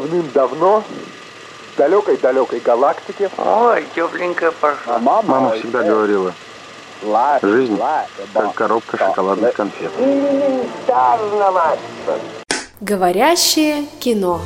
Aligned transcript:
давным-давно 0.00 0.84
в 1.74 1.78
далекой-далекой 1.78 2.60
галактике. 2.60 3.30
Ой, 3.36 3.84
тепленько 3.94 4.52
пошло. 4.52 4.98
Мама 5.00 5.50
всегда 5.52 5.82
говорила, 5.82 6.32
жизнь 7.42 7.78
как 8.32 8.54
коробка 8.54 8.96
шоколадных 8.96 9.54
конфет. 9.54 9.90
Говорящее 12.80 13.86
кино. 13.98 14.40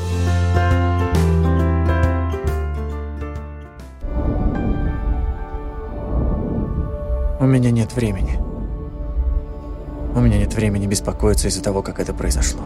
У 7.40 7.44
меня 7.44 7.70
нет 7.70 7.92
времени. 7.92 8.38
У 10.14 10.20
меня 10.20 10.38
нет 10.38 10.54
времени 10.54 10.86
беспокоиться 10.86 11.48
из-за 11.48 11.62
того, 11.62 11.82
как 11.82 11.98
это 11.98 12.14
произошло. 12.14 12.62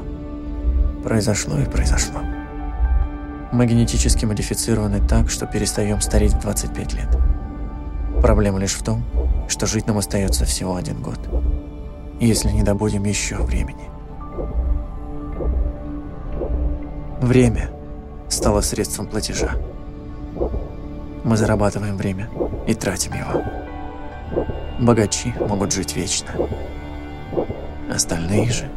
Произошло 1.02 1.58
и 1.58 1.64
произошло. 1.64 2.20
Мы 3.56 3.64
генетически 3.64 4.26
модифицированы 4.26 5.00
так, 5.00 5.30
что 5.30 5.46
перестаем 5.46 6.02
стареть 6.02 6.34
в 6.34 6.40
25 6.40 6.92
лет. 6.92 7.08
Проблема 8.20 8.58
лишь 8.58 8.74
в 8.74 8.82
том, 8.82 9.02
что 9.48 9.64
жить 9.64 9.86
нам 9.86 9.96
остается 9.96 10.44
всего 10.44 10.76
один 10.76 11.00
год. 11.00 11.18
Если 12.20 12.50
не 12.50 12.62
добудем 12.62 13.04
еще 13.04 13.36
времени. 13.36 13.88
Время 17.22 17.70
стало 18.28 18.60
средством 18.60 19.06
платежа. 19.06 19.52
Мы 21.24 21.38
зарабатываем 21.38 21.96
время 21.96 22.28
и 22.66 22.74
тратим 22.74 23.14
его. 23.14 23.42
Богачи 24.78 25.32
могут 25.48 25.72
жить 25.72 25.96
вечно. 25.96 26.28
Остальные 27.90 28.50
же... 28.50 28.70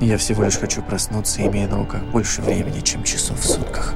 Я 0.00 0.18
всего 0.18 0.44
лишь 0.44 0.58
хочу 0.58 0.82
проснуться, 0.82 1.46
имея 1.46 1.68
на 1.68 1.78
руках 1.78 2.04
больше 2.06 2.42
времени, 2.42 2.80
чем 2.80 3.04
часов 3.04 3.38
в 3.38 3.44
сутках. 3.44 3.94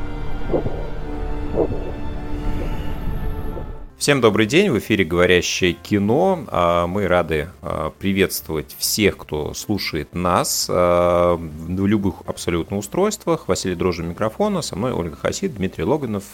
Всем 3.98 4.20
добрый 4.20 4.46
день, 4.46 4.70
в 4.70 4.78
эфире 4.78 5.04
«Говорящее 5.04 5.72
кино». 5.72 6.44
А, 6.46 6.86
мы 6.86 7.08
рады 7.08 7.48
а, 7.62 7.90
приветствовать 7.90 8.76
всех, 8.78 9.16
кто 9.18 9.52
слушает 9.54 10.14
нас 10.14 10.68
а, 10.70 11.34
в 11.36 11.86
любых 11.86 12.22
абсолютно 12.24 12.78
устройствах. 12.78 13.48
Василий 13.48 13.74
Дрожжин 13.74 14.10
микрофона, 14.10 14.62
со 14.62 14.76
мной 14.76 14.92
Ольга 14.92 15.16
Хасид, 15.16 15.56
Дмитрий 15.56 15.82
Логинов. 15.82 16.24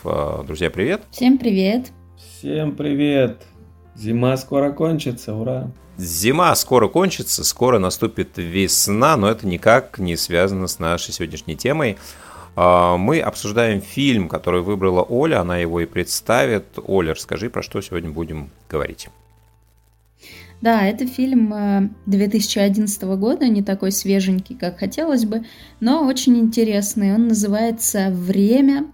Друзья, 0.47 0.71
привет! 0.71 1.05
Всем 1.11 1.39
привет! 1.39 1.91
Всем 2.19 2.77
привет! 2.77 3.43
Зима 3.97 4.37
скоро 4.37 4.71
кончится, 4.71 5.35
ура! 5.35 5.71
Зима 5.97 6.55
скоро 6.57 6.89
кончится, 6.89 7.45
скоро 7.45 7.79
наступит 7.79 8.31
весна, 8.37 9.17
но 9.17 9.29
это 9.31 9.47
никак 9.47 9.99
не 9.99 10.17
связано 10.17 10.67
с 10.67 10.79
нашей 10.79 11.13
сегодняшней 11.13 11.57
темой. 11.57 11.99
А, 12.57 12.97
мы 12.97 13.21
обсуждаем 13.21 13.81
фильм, 13.81 14.29
который 14.29 14.63
выбрала 14.63 15.03
Оля, 15.03 15.41
она 15.41 15.59
его 15.59 15.81
и 15.81 15.87
представит. 15.87 16.65
Оля, 16.85 17.15
расскажи, 17.15 17.51
про 17.51 17.63
что 17.63 17.81
сегодня 17.81 18.11
будем 18.11 18.51
говорить. 18.69 19.09
Да, 20.61 20.87
это 20.87 21.07
фильм 21.07 21.95
2011 22.07 23.03
э, 23.03 23.17
года, 23.17 23.49
не 23.49 23.63
такой 23.63 23.93
свеженький, 23.93 24.57
как 24.57 24.79
хотелось 24.79 25.27
бы, 25.27 25.45
но 25.81 26.07
очень 26.07 26.39
интересный. 26.39 27.15
Он 27.15 27.29
называется 27.29 28.09
«Время». 28.11 28.87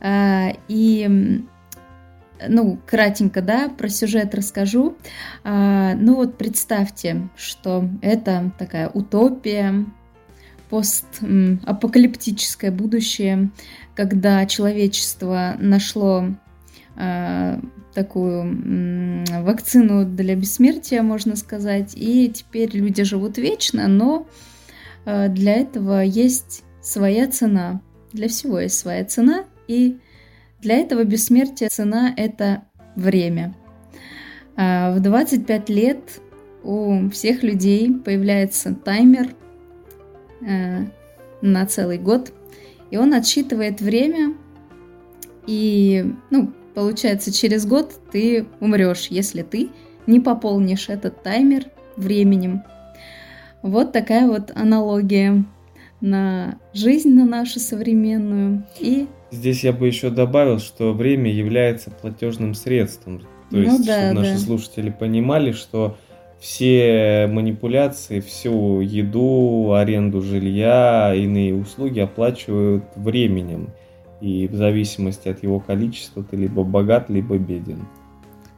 А, 0.00 0.52
и 0.68 1.42
ну, 2.46 2.78
кратенько, 2.86 3.42
да, 3.42 3.68
про 3.68 3.88
сюжет 3.88 4.34
расскажу. 4.34 4.96
А, 5.44 5.94
ну 5.94 6.16
вот 6.16 6.38
представьте, 6.38 7.28
что 7.36 7.88
это 8.02 8.52
такая 8.58 8.88
утопия, 8.88 9.86
постапокалиптическое 10.70 12.70
будущее, 12.70 13.50
когда 13.94 14.46
человечество 14.46 15.56
нашло 15.58 16.28
а, 16.96 17.60
такую 17.94 19.24
вакцину 19.42 20.04
для 20.04 20.34
бессмертия, 20.34 21.02
можно 21.02 21.36
сказать, 21.36 21.92
и 21.94 22.28
теперь 22.28 22.76
люди 22.76 23.04
живут 23.04 23.38
вечно, 23.38 23.88
но 23.88 24.26
а, 25.04 25.28
для 25.28 25.54
этого 25.54 26.02
есть 26.02 26.64
своя 26.82 27.28
цена. 27.28 27.80
Для 28.12 28.28
всего 28.28 28.60
есть 28.60 28.78
своя 28.78 29.04
цена, 29.04 29.44
и 29.68 29.98
для 30.60 30.76
этого 30.76 31.04
бессмертия 31.04 31.68
цена– 31.68 32.12
это 32.16 32.64
время. 32.94 33.54
А, 34.56 34.94
в 34.94 35.00
25 35.00 35.68
лет 35.68 36.20
у 36.62 37.08
всех 37.10 37.42
людей 37.42 37.92
появляется 37.92 38.74
таймер 38.74 39.34
э, 40.40 40.86
на 41.40 41.66
целый 41.66 41.98
год, 41.98 42.32
и 42.90 42.96
он 42.96 43.14
отсчитывает 43.14 43.80
время, 43.80 44.34
и, 45.46 46.12
ну, 46.30 46.52
получается, 46.74 47.32
через 47.32 47.66
год 47.66 47.92
ты 48.10 48.46
умрешь, 48.60 49.08
если 49.10 49.42
ты 49.42 49.70
не 50.06 50.20
пополнишь 50.20 50.88
этот 50.88 51.22
таймер 51.22 51.66
временем. 51.96 52.64
Вот 53.62 53.92
такая 53.92 54.26
вот 54.26 54.52
аналогия 54.54 55.44
на 56.00 56.58
жизнь, 56.72 57.14
на 57.14 57.24
нашу 57.24 57.60
современную. 57.60 58.64
И 58.78 59.08
Здесь 59.36 59.64
я 59.64 59.72
бы 59.74 59.86
еще 59.86 60.08
добавил, 60.08 60.58
что 60.58 60.94
время 60.94 61.30
является 61.30 61.90
платежным 61.90 62.54
средством. 62.54 63.20
То 63.20 63.26
ну, 63.50 63.58
есть, 63.60 63.86
да, 63.86 64.06
чтобы 64.06 64.20
наши 64.20 64.32
да. 64.32 64.38
слушатели 64.38 64.88
понимали, 64.88 65.52
что 65.52 65.98
все 66.40 67.28
манипуляции, 67.30 68.20
всю 68.20 68.80
еду, 68.80 69.74
аренду 69.74 70.22
жилья, 70.22 71.14
иные 71.14 71.54
услуги 71.54 72.00
оплачивают 72.00 72.84
временем. 72.96 73.68
И 74.22 74.48
в 74.48 74.54
зависимости 74.54 75.28
от 75.28 75.42
его 75.42 75.60
количества 75.60 76.24
ты 76.24 76.36
либо 76.36 76.64
богат, 76.64 77.10
либо 77.10 77.36
беден. 77.36 77.86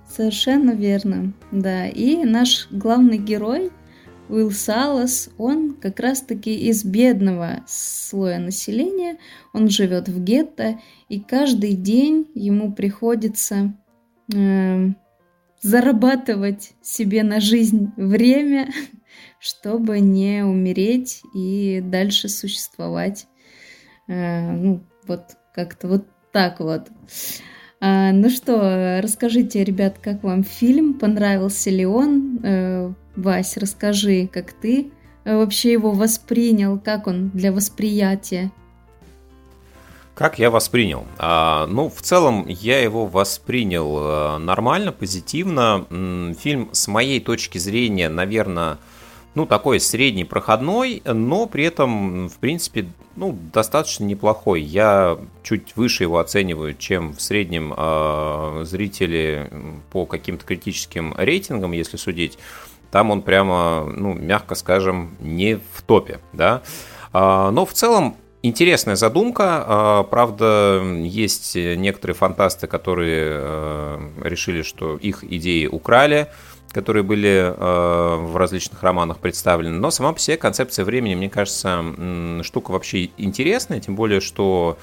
Совершенно 0.08 0.70
верно, 0.70 1.32
да. 1.50 1.88
И 1.88 2.24
наш 2.24 2.68
главный 2.70 3.18
герой 3.18 3.72
Уилл 4.28 4.50
Салас, 4.50 5.30
он 5.38 5.74
как 5.74 6.00
раз-таки 6.00 6.54
из 6.54 6.84
бедного 6.84 7.64
слоя 7.66 8.38
населения, 8.38 9.18
он 9.52 9.68
живет 9.68 10.08
в 10.08 10.22
гетто, 10.22 10.78
и 11.08 11.20
каждый 11.20 11.72
день 11.72 12.30
ему 12.34 12.72
приходится 12.72 13.74
э, 14.34 14.88
зарабатывать 15.62 16.72
себе 16.82 17.22
на 17.22 17.40
жизнь 17.40 17.90
время, 17.96 18.70
чтобы 19.40 20.00
не 20.00 20.44
умереть 20.44 21.22
и 21.34 21.80
дальше 21.82 22.28
существовать. 22.28 23.26
Э, 24.08 24.52
ну, 24.52 24.82
вот 25.06 25.36
как-то 25.54 25.88
вот 25.88 26.06
так 26.32 26.60
вот. 26.60 26.88
А, 27.80 28.12
ну 28.12 28.28
что, 28.28 29.00
расскажите, 29.02 29.64
ребят, 29.64 29.98
как 29.98 30.22
вам 30.22 30.42
фильм? 30.42 30.94
Понравился 30.94 31.70
ли 31.70 31.86
он? 31.86 32.96
Э, 33.18 33.20
Вась, 33.20 33.56
расскажи, 33.56 34.28
как 34.32 34.52
ты 34.52 34.90
э, 35.24 35.36
вообще 35.36 35.72
его 35.72 35.92
воспринял, 35.92 36.78
как 36.78 37.06
он 37.06 37.30
для 37.30 37.52
восприятия? 37.52 38.50
Как 40.14 40.38
я 40.38 40.50
воспринял? 40.50 41.06
А, 41.18 41.66
ну, 41.68 41.88
в 41.88 42.02
целом, 42.02 42.46
я 42.48 42.80
его 42.80 43.06
воспринял 43.06 43.96
а, 43.98 44.38
нормально, 44.38 44.90
позитивно. 44.90 45.86
Фильм, 46.40 46.70
с 46.72 46.88
моей 46.88 47.20
точки 47.20 47.58
зрения, 47.58 48.08
наверное, 48.08 48.78
ну, 49.36 49.46
такой 49.46 49.78
средний 49.78 50.24
проходной, 50.24 51.02
но 51.04 51.46
при 51.46 51.62
этом, 51.62 52.28
в 52.28 52.36
принципе, 52.38 52.88
ну, 53.14 53.38
достаточно 53.52 54.02
неплохой. 54.02 54.60
Я 54.62 55.18
чуть 55.44 55.76
выше 55.76 56.02
его 56.02 56.18
оцениваю, 56.18 56.74
чем 56.74 57.14
в 57.14 57.22
среднем 57.22 57.72
э, 57.76 58.64
зрители 58.64 59.48
по 59.92 60.04
каким-то 60.06 60.44
критическим 60.44 61.14
рейтингам, 61.16 61.70
если 61.70 61.96
судить 61.96 62.38
там 62.90 63.10
он 63.10 63.22
прямо, 63.22 63.84
ну, 63.94 64.14
мягко 64.14 64.54
скажем, 64.54 65.16
не 65.20 65.56
в 65.56 65.82
топе, 65.82 66.20
да. 66.32 66.62
А, 67.12 67.50
но 67.50 67.66
в 67.66 67.72
целом 67.72 68.16
интересная 68.42 68.96
задумка. 68.96 69.64
А, 69.66 70.02
правда, 70.04 70.82
есть 71.02 71.54
некоторые 71.54 72.14
фантасты, 72.14 72.66
которые 72.66 73.30
а, 73.32 74.00
решили, 74.22 74.62
что 74.62 74.96
их 74.96 75.24
идеи 75.24 75.66
украли, 75.66 76.28
которые 76.70 77.02
были 77.02 77.54
в 77.58 78.36
различных 78.36 78.82
романах 78.82 79.18
представлены. 79.18 79.78
Но 79.78 79.90
сама 79.90 80.12
по 80.12 80.18
себе 80.18 80.36
концепция 80.36 80.84
времени, 80.84 81.14
мне 81.14 81.30
кажется, 81.30 81.82
штука 82.42 82.72
вообще 82.72 83.08
интересная, 83.16 83.80
тем 83.80 83.96
более, 83.96 84.20
что 84.20 84.76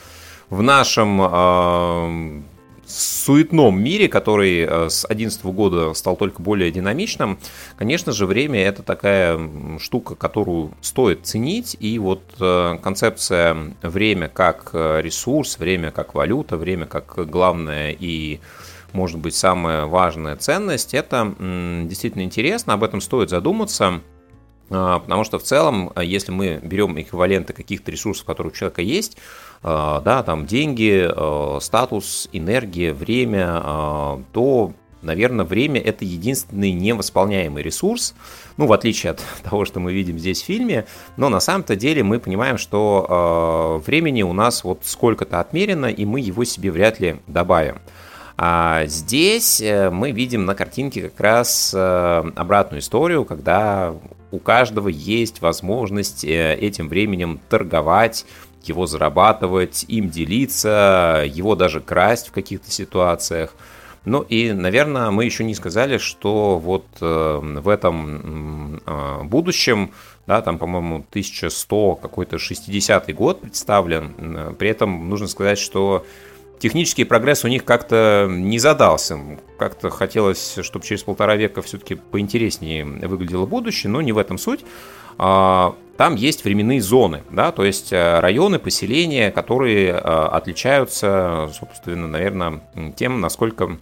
в 0.49 0.63
нашем 0.63 2.43
суетном 2.87 3.81
мире, 3.81 4.07
который 4.07 4.59
э, 4.59 4.89
с 4.89 5.05
2011 5.07 5.45
года 5.45 5.93
стал 5.93 6.15
только 6.15 6.41
более 6.41 6.71
динамичным, 6.71 7.39
конечно 7.77 8.11
же, 8.11 8.25
время 8.25 8.61
это 8.61 8.83
такая 8.83 9.39
штука, 9.79 10.15
которую 10.15 10.71
стоит 10.81 11.25
ценить. 11.25 11.75
И 11.79 11.97
вот 11.99 12.21
э, 12.39 12.77
концепция 12.81 13.75
время 13.81 14.27
как 14.27 14.71
э, 14.73 15.01
ресурс, 15.01 15.57
время 15.57 15.91
как 15.91 16.13
валюта, 16.13 16.57
время 16.57 16.85
как 16.85 17.27
главное 17.29 17.95
и 17.97 18.39
может 18.93 19.19
быть, 19.19 19.35
самая 19.35 19.87
важная 19.87 20.37
ценность, 20.37 20.93
это 20.93 21.35
действительно 21.37 22.21
интересно, 22.21 22.73
об 22.73 22.83
этом 22.85 23.01
стоит 23.01 23.29
задуматься. 23.29 23.99
Потому 24.69 25.23
что 25.23 25.37
в 25.37 25.43
целом, 25.43 25.91
если 26.01 26.31
мы 26.31 26.59
берем 26.63 26.99
эквиваленты 26.99 27.53
каких-то 27.53 27.91
ресурсов, 27.91 28.25
которые 28.25 28.51
у 28.51 28.55
человека 28.55 28.81
есть, 28.81 29.17
да, 29.61 30.23
там 30.25 30.45
деньги, 30.45 31.07
статус, 31.61 32.27
энергия, 32.31 32.93
время, 32.93 34.23
то 34.31 34.73
наверное, 35.05 35.45
время 35.45 35.79
это 35.79 36.03
единственный 36.03 36.71
невосполняемый 36.71 37.63
ресурс, 37.63 38.15
ну, 38.57 38.65
в 38.65 38.73
отличие 38.73 39.11
от 39.11 39.21
того, 39.43 39.65
что 39.65 39.79
мы 39.79 39.93
видим 39.93 40.17
здесь 40.17 40.41
в 40.41 40.45
фильме, 40.45 40.85
но 41.15 41.29
на 41.29 41.39
самом-то 41.39 41.75
деле 41.75 42.03
мы 42.03 42.19
понимаем, 42.19 42.57
что 42.57 43.81
времени 43.85 44.23
у 44.23 44.33
нас 44.33 44.63
вот 44.63 44.79
сколько-то 44.83 45.39
отмерено, 45.39 45.85
и 45.85 46.05
мы 46.05 46.19
его 46.19 46.43
себе 46.43 46.71
вряд 46.71 46.99
ли 46.99 47.17
добавим. 47.27 47.77
А 48.37 48.85
здесь 48.87 49.61
э, 49.61 49.89
мы 49.89 50.11
видим 50.11 50.45
на 50.45 50.55
картинке 50.55 51.03
как 51.03 51.19
раз 51.21 51.73
э, 51.73 52.23
обратную 52.35 52.81
историю, 52.81 53.23
когда 53.23 53.95
у 54.35 54.39
каждого 54.39 54.89
есть 54.89 55.41
возможность 55.41 56.25
э, 56.25 56.55
этим 56.55 56.89
временем 56.89 57.39
торговать, 57.49 58.25
его 58.63 58.85
зарабатывать, 58.85 59.85
им 59.87 60.09
делиться, 60.09 61.23
его 61.27 61.55
даже 61.55 61.79
красть 61.79 62.27
в 62.27 62.31
каких-то 62.31 62.69
ситуациях. 62.69 63.55
Ну 64.03 64.21
и, 64.21 64.51
наверное, 64.51 65.09
мы 65.09 65.25
еще 65.25 65.43
не 65.43 65.55
сказали, 65.55 65.97
что 65.97 66.59
вот 66.59 66.85
э, 67.01 67.39
в 67.41 67.69
этом 67.69 68.81
э, 68.85 69.23
будущем, 69.23 69.91
да, 70.27 70.41
там, 70.41 70.57
по-моему, 70.57 71.05
1100 71.09 71.95
какой-то 71.95 72.35
60-й 72.35 73.13
год 73.13 73.41
представлен, 73.41 74.55
при 74.57 74.69
этом 74.69 75.09
нужно 75.09 75.27
сказать, 75.27 75.59
что 75.59 76.05
технический 76.65 77.03
прогресс 77.03 77.45
у 77.45 77.47
них 77.47 77.63
как-то 77.63 78.25
не 78.27 78.57
задался. 78.57 79.19
Как-то 79.59 79.91
хотелось, 79.91 80.57
чтобы 80.63 80.83
через 80.83 81.03
полтора 81.03 81.35
века 81.35 81.61
все-таки 81.61 81.93
поинтереснее 81.93 82.83
выглядело 82.83 83.45
будущее, 83.45 83.91
но 83.91 84.01
не 84.01 84.11
в 84.11 84.17
этом 84.17 84.39
суть. 84.39 84.61
А, 85.19 85.75
там 85.95 86.15
есть 86.15 86.43
временные 86.43 86.81
зоны, 86.81 87.21
да, 87.29 87.51
то 87.51 87.63
есть 87.63 87.93
э, 87.93 88.19
районы, 88.19 88.57
поселения, 88.57 89.29
которые 89.29 89.93
отличаются, 89.93 91.51
собственно, 91.53 92.07
наверное, 92.07 92.63
тем, 92.95 93.21
насколько 93.21 93.77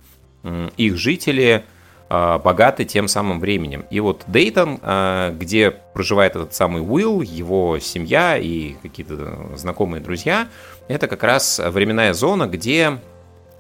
их 0.76 0.98
жители 0.98 1.64
богаты 2.10 2.86
тем 2.86 3.08
самым 3.08 3.40
временем. 3.40 3.86
И 3.90 4.00
вот 4.00 4.24
Дейтон, 4.28 4.80
а, 4.82 5.32
где 5.32 5.72
проживает 5.72 6.36
этот 6.36 6.54
самый 6.54 6.82
Уилл, 6.82 7.22
его 7.22 7.80
семья 7.80 8.38
и 8.38 8.74
какие-то 8.84 9.56
знакомые 9.56 10.02
друзья, 10.02 10.48
это 10.88 11.08
как 11.08 11.24
раз 11.24 11.60
временная 11.64 12.14
зона, 12.14 12.46
где 12.48 13.00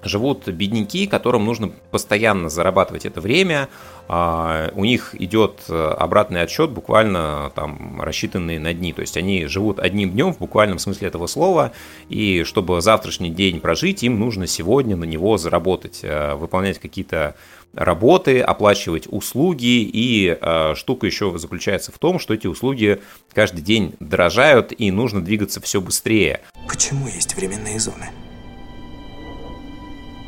живут 0.03 0.47
бедняки, 0.49 1.07
которым 1.07 1.45
нужно 1.45 1.71
постоянно 1.89 2.49
зарабатывать 2.49 3.05
это 3.05 3.21
время. 3.21 3.69
А, 4.07 4.69
у 4.75 4.85
них 4.85 5.15
идет 5.19 5.61
обратный 5.69 6.41
отсчет, 6.41 6.69
буквально 6.69 7.51
там 7.55 8.01
рассчитанный 8.01 8.59
на 8.59 8.73
дни. 8.73 8.93
То 8.93 9.01
есть 9.01 9.17
они 9.17 9.45
живут 9.47 9.79
одним 9.79 10.11
днем 10.11 10.33
в 10.33 10.39
буквальном 10.39 10.77
смысле 10.77 11.07
этого 11.07 11.25
слова. 11.25 11.71
И 12.09 12.43
чтобы 12.43 12.81
завтрашний 12.81 13.31
день 13.31 13.61
прожить, 13.61 14.03
им 14.03 14.19
нужно 14.19 14.45
сегодня 14.45 14.95
на 14.95 15.05
него 15.05 15.37
заработать, 15.37 16.03
выполнять 16.03 16.77
какие-то 16.79 17.35
работы, 17.73 18.41
оплачивать 18.41 19.07
услуги. 19.09 19.81
И 19.81 20.37
э, 20.39 20.75
штука 20.75 21.05
еще 21.05 21.37
заключается 21.37 21.91
в 21.91 21.99
том, 21.99 22.19
что 22.19 22.33
эти 22.33 22.47
услуги 22.47 23.01
каждый 23.33 23.61
день 23.61 23.95
дорожают 23.99 24.73
и 24.77 24.91
нужно 24.91 25.21
двигаться 25.23 25.61
все 25.61 25.81
быстрее. 25.81 26.41
Почему 26.67 27.07
есть 27.07 27.35
временные 27.35 27.79
зоны? 27.79 28.09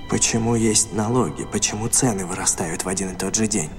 Почему 0.09 0.55
есть 0.55 0.93
налоги? 0.93 1.45
Почему 1.51 1.87
цены 1.87 2.25
вырастают 2.25 2.83
в 2.83 2.87
один 2.87 3.11
и 3.11 3.17
тот 3.17 3.35
же 3.35 3.47
день? 3.47 3.69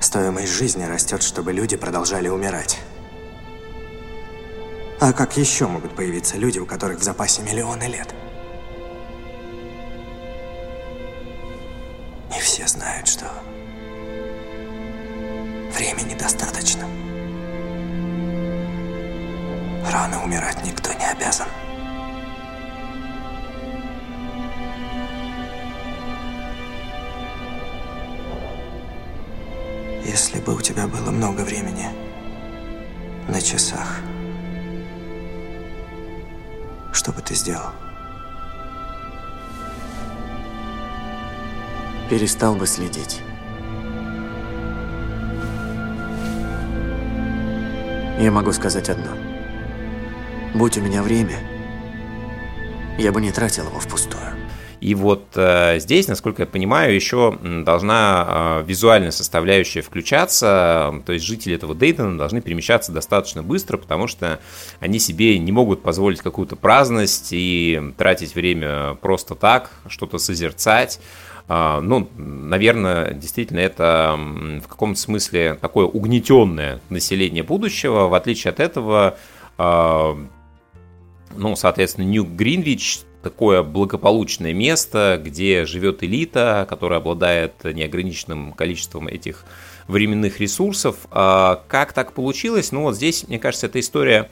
Стоимость 0.00 0.52
жизни 0.52 0.84
растет, 0.84 1.22
чтобы 1.22 1.52
люди 1.52 1.76
продолжали 1.76 2.28
умирать. 2.28 2.78
А 5.00 5.12
как 5.14 5.36
еще 5.38 5.66
могут 5.66 5.94
появиться 5.94 6.36
люди, 6.36 6.58
у 6.58 6.66
которых 6.66 6.98
в 6.98 7.02
запасе 7.02 7.42
миллионы 7.42 7.84
лет? 7.84 8.14
Не 12.30 12.40
все 12.40 12.66
знают, 12.66 13.08
что 13.08 13.26
времени 15.76 16.14
достаточно. 16.14 16.84
Рано 19.90 20.22
умирать 20.22 20.64
никто 20.64 20.92
не 20.92 21.04
обязан. 21.10 21.48
Если 30.04 30.40
бы 30.40 30.54
у 30.54 30.60
тебя 30.60 30.86
было 30.86 31.10
много 31.10 31.40
времени 31.42 31.88
на 33.28 33.40
часах, 33.40 34.00
что 36.92 37.12
бы 37.12 37.22
ты 37.22 37.34
сделал? 37.34 37.72
Перестал 42.10 42.56
бы 42.56 42.66
следить. 42.66 43.20
Я 48.18 48.32
могу 48.32 48.50
сказать 48.50 48.88
одно. 48.88 49.12
Будь 50.52 50.76
у 50.76 50.80
меня 50.80 51.04
время, 51.04 51.36
я 52.98 53.12
бы 53.12 53.20
не 53.20 53.30
тратил 53.30 53.68
его 53.68 53.78
впустую. 53.78 54.20
И 54.80 54.94
вот 54.96 55.24
э, 55.36 55.78
здесь, 55.78 56.08
насколько 56.08 56.42
я 56.42 56.46
понимаю, 56.46 56.94
еще 56.94 57.38
должна 57.64 58.26
э, 58.26 58.64
визуальная 58.66 59.10
составляющая 59.12 59.82
включаться, 59.82 61.02
то 61.06 61.12
есть 61.12 61.24
жители 61.24 61.54
этого 61.54 61.74
Дейтона 61.76 62.18
должны 62.18 62.40
перемещаться 62.40 62.90
достаточно 62.90 63.42
быстро, 63.44 63.76
потому 63.76 64.08
что 64.08 64.40
они 64.80 64.98
себе 64.98 65.38
не 65.38 65.52
могут 65.52 65.82
позволить 65.82 66.20
какую-то 66.20 66.56
праздность 66.56 67.28
и 67.30 67.92
тратить 67.98 68.34
время 68.34 68.94
просто 68.94 69.36
так, 69.36 69.70
что-то 69.86 70.18
созерцать. 70.18 70.98
Uh, 71.50 71.80
ну, 71.80 72.08
наверное, 72.16 73.12
действительно, 73.12 73.58
это 73.58 74.14
в 74.16 74.68
каком-то 74.68 75.00
смысле 75.00 75.58
такое 75.60 75.84
угнетенное 75.84 76.80
население 76.90 77.42
будущего. 77.42 78.06
В 78.06 78.14
отличие 78.14 78.50
от 78.50 78.60
этого, 78.60 79.18
uh, 79.58 80.26
ну, 81.34 81.56
соответственно, 81.56 82.04
Нью-Гринвич 82.04 83.00
такое 83.24 83.64
благополучное 83.64 84.54
место, 84.54 85.20
где 85.20 85.64
живет 85.64 86.04
элита, 86.04 86.66
которая 86.68 87.00
обладает 87.00 87.64
неограниченным 87.64 88.52
количеством 88.52 89.08
этих 89.08 89.44
временных 89.88 90.38
ресурсов. 90.38 90.98
А 91.10 91.64
как 91.66 91.92
так 91.92 92.12
получилось? 92.12 92.70
Ну 92.70 92.82
вот 92.82 92.94
здесь, 92.94 93.26
мне 93.26 93.40
кажется, 93.40 93.66
эта 93.66 93.80
история 93.80 94.30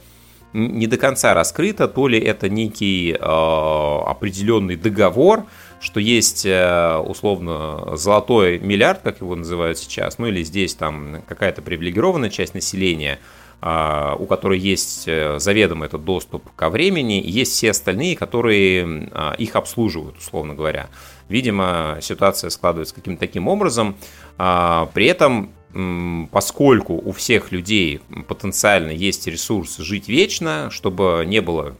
не 0.53 0.87
до 0.87 0.97
конца 0.97 1.33
раскрыта, 1.33 1.87
то 1.87 2.07
ли 2.07 2.19
это 2.19 2.49
некий 2.49 3.11
э, 3.11 3.17
определенный 3.19 4.75
договор, 4.75 5.45
что 5.79 5.99
есть 5.99 6.45
э, 6.45 6.97
условно 6.97 7.95
золотой 7.95 8.59
миллиард, 8.59 9.01
как 9.01 9.21
его 9.21 9.35
называют 9.35 9.77
сейчас, 9.77 10.17
ну 10.17 10.27
или 10.27 10.43
здесь 10.43 10.75
там 10.75 11.21
какая-то 11.27 11.61
привилегированная 11.61 12.29
часть 12.29 12.53
населения– 12.53 13.19
а, 13.61 14.15
у 14.17 14.25
которой 14.25 14.57
есть 14.57 15.03
э, 15.05 15.37
заведомо 15.37 15.85
этот 15.85 16.05
доступ 16.05 16.49
ко 16.55 16.69
времени, 16.69 17.19
и 17.19 17.29
есть 17.29 17.51
все 17.51 17.71
остальные, 17.71 18.15
которые 18.15 19.09
а, 19.11 19.33
их 19.33 19.57
обслуживают, 19.57 20.17
условно 20.17 20.53
говоря. 20.53 20.87
Видимо, 21.27 21.97
ситуация 22.01 22.51
складывается 22.51 22.95
каким-то 22.95 23.19
таким 23.19 23.49
образом. 23.49 23.97
А, 24.37 24.89
при 24.93 25.07
этом, 25.07 25.51
поскольку 26.31 26.93
у 26.93 27.11
всех 27.11 27.51
людей 27.51 28.01
потенциально 28.27 28.89
есть 28.89 29.27
ресурс 29.27 29.77
жить 29.77 30.07
вечно, 30.07 30.69
чтобы 30.71 31.23
не 31.27 31.41
было 31.41 31.75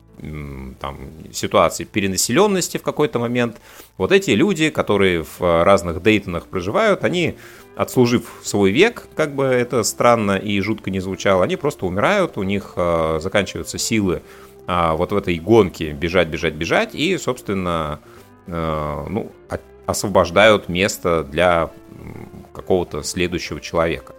там, 0.79 0.97
ситуации 1.31 1.85
перенаселенности 1.85 2.77
в 2.77 2.83
какой-то 2.83 3.19
момент, 3.19 3.57
вот 3.97 4.11
эти 4.11 4.31
люди, 4.31 4.69
которые 4.69 5.23
в 5.23 5.63
разных 5.63 6.03
дейтонах 6.03 6.47
проживают, 6.47 7.03
они 7.03 7.35
отслужив 7.75 8.29
свой 8.43 8.71
век, 8.71 9.07
как 9.15 9.33
бы 9.33 9.45
это 9.45 9.83
странно 9.83 10.37
и 10.37 10.59
жутко 10.59 10.91
не 10.91 10.99
звучало, 10.99 11.43
они 11.43 11.55
просто 11.55 11.85
умирают, 11.85 12.37
у 12.37 12.43
них 12.43 12.73
э, 12.75 13.19
заканчиваются 13.21 13.77
силы 13.77 14.21
э, 14.67 14.91
вот 14.93 15.13
в 15.13 15.17
этой 15.17 15.37
гонке 15.39 15.93
бежать, 15.93 16.27
бежать, 16.27 16.55
бежать, 16.55 16.93
и, 16.93 17.17
собственно, 17.17 18.01
э, 18.47 19.05
ну, 19.09 19.31
освобождают 19.89 20.69
место 20.69 21.23
для 21.23 21.69
какого-то 22.53 23.03
следующего 23.03 23.59
человека. 23.59 24.13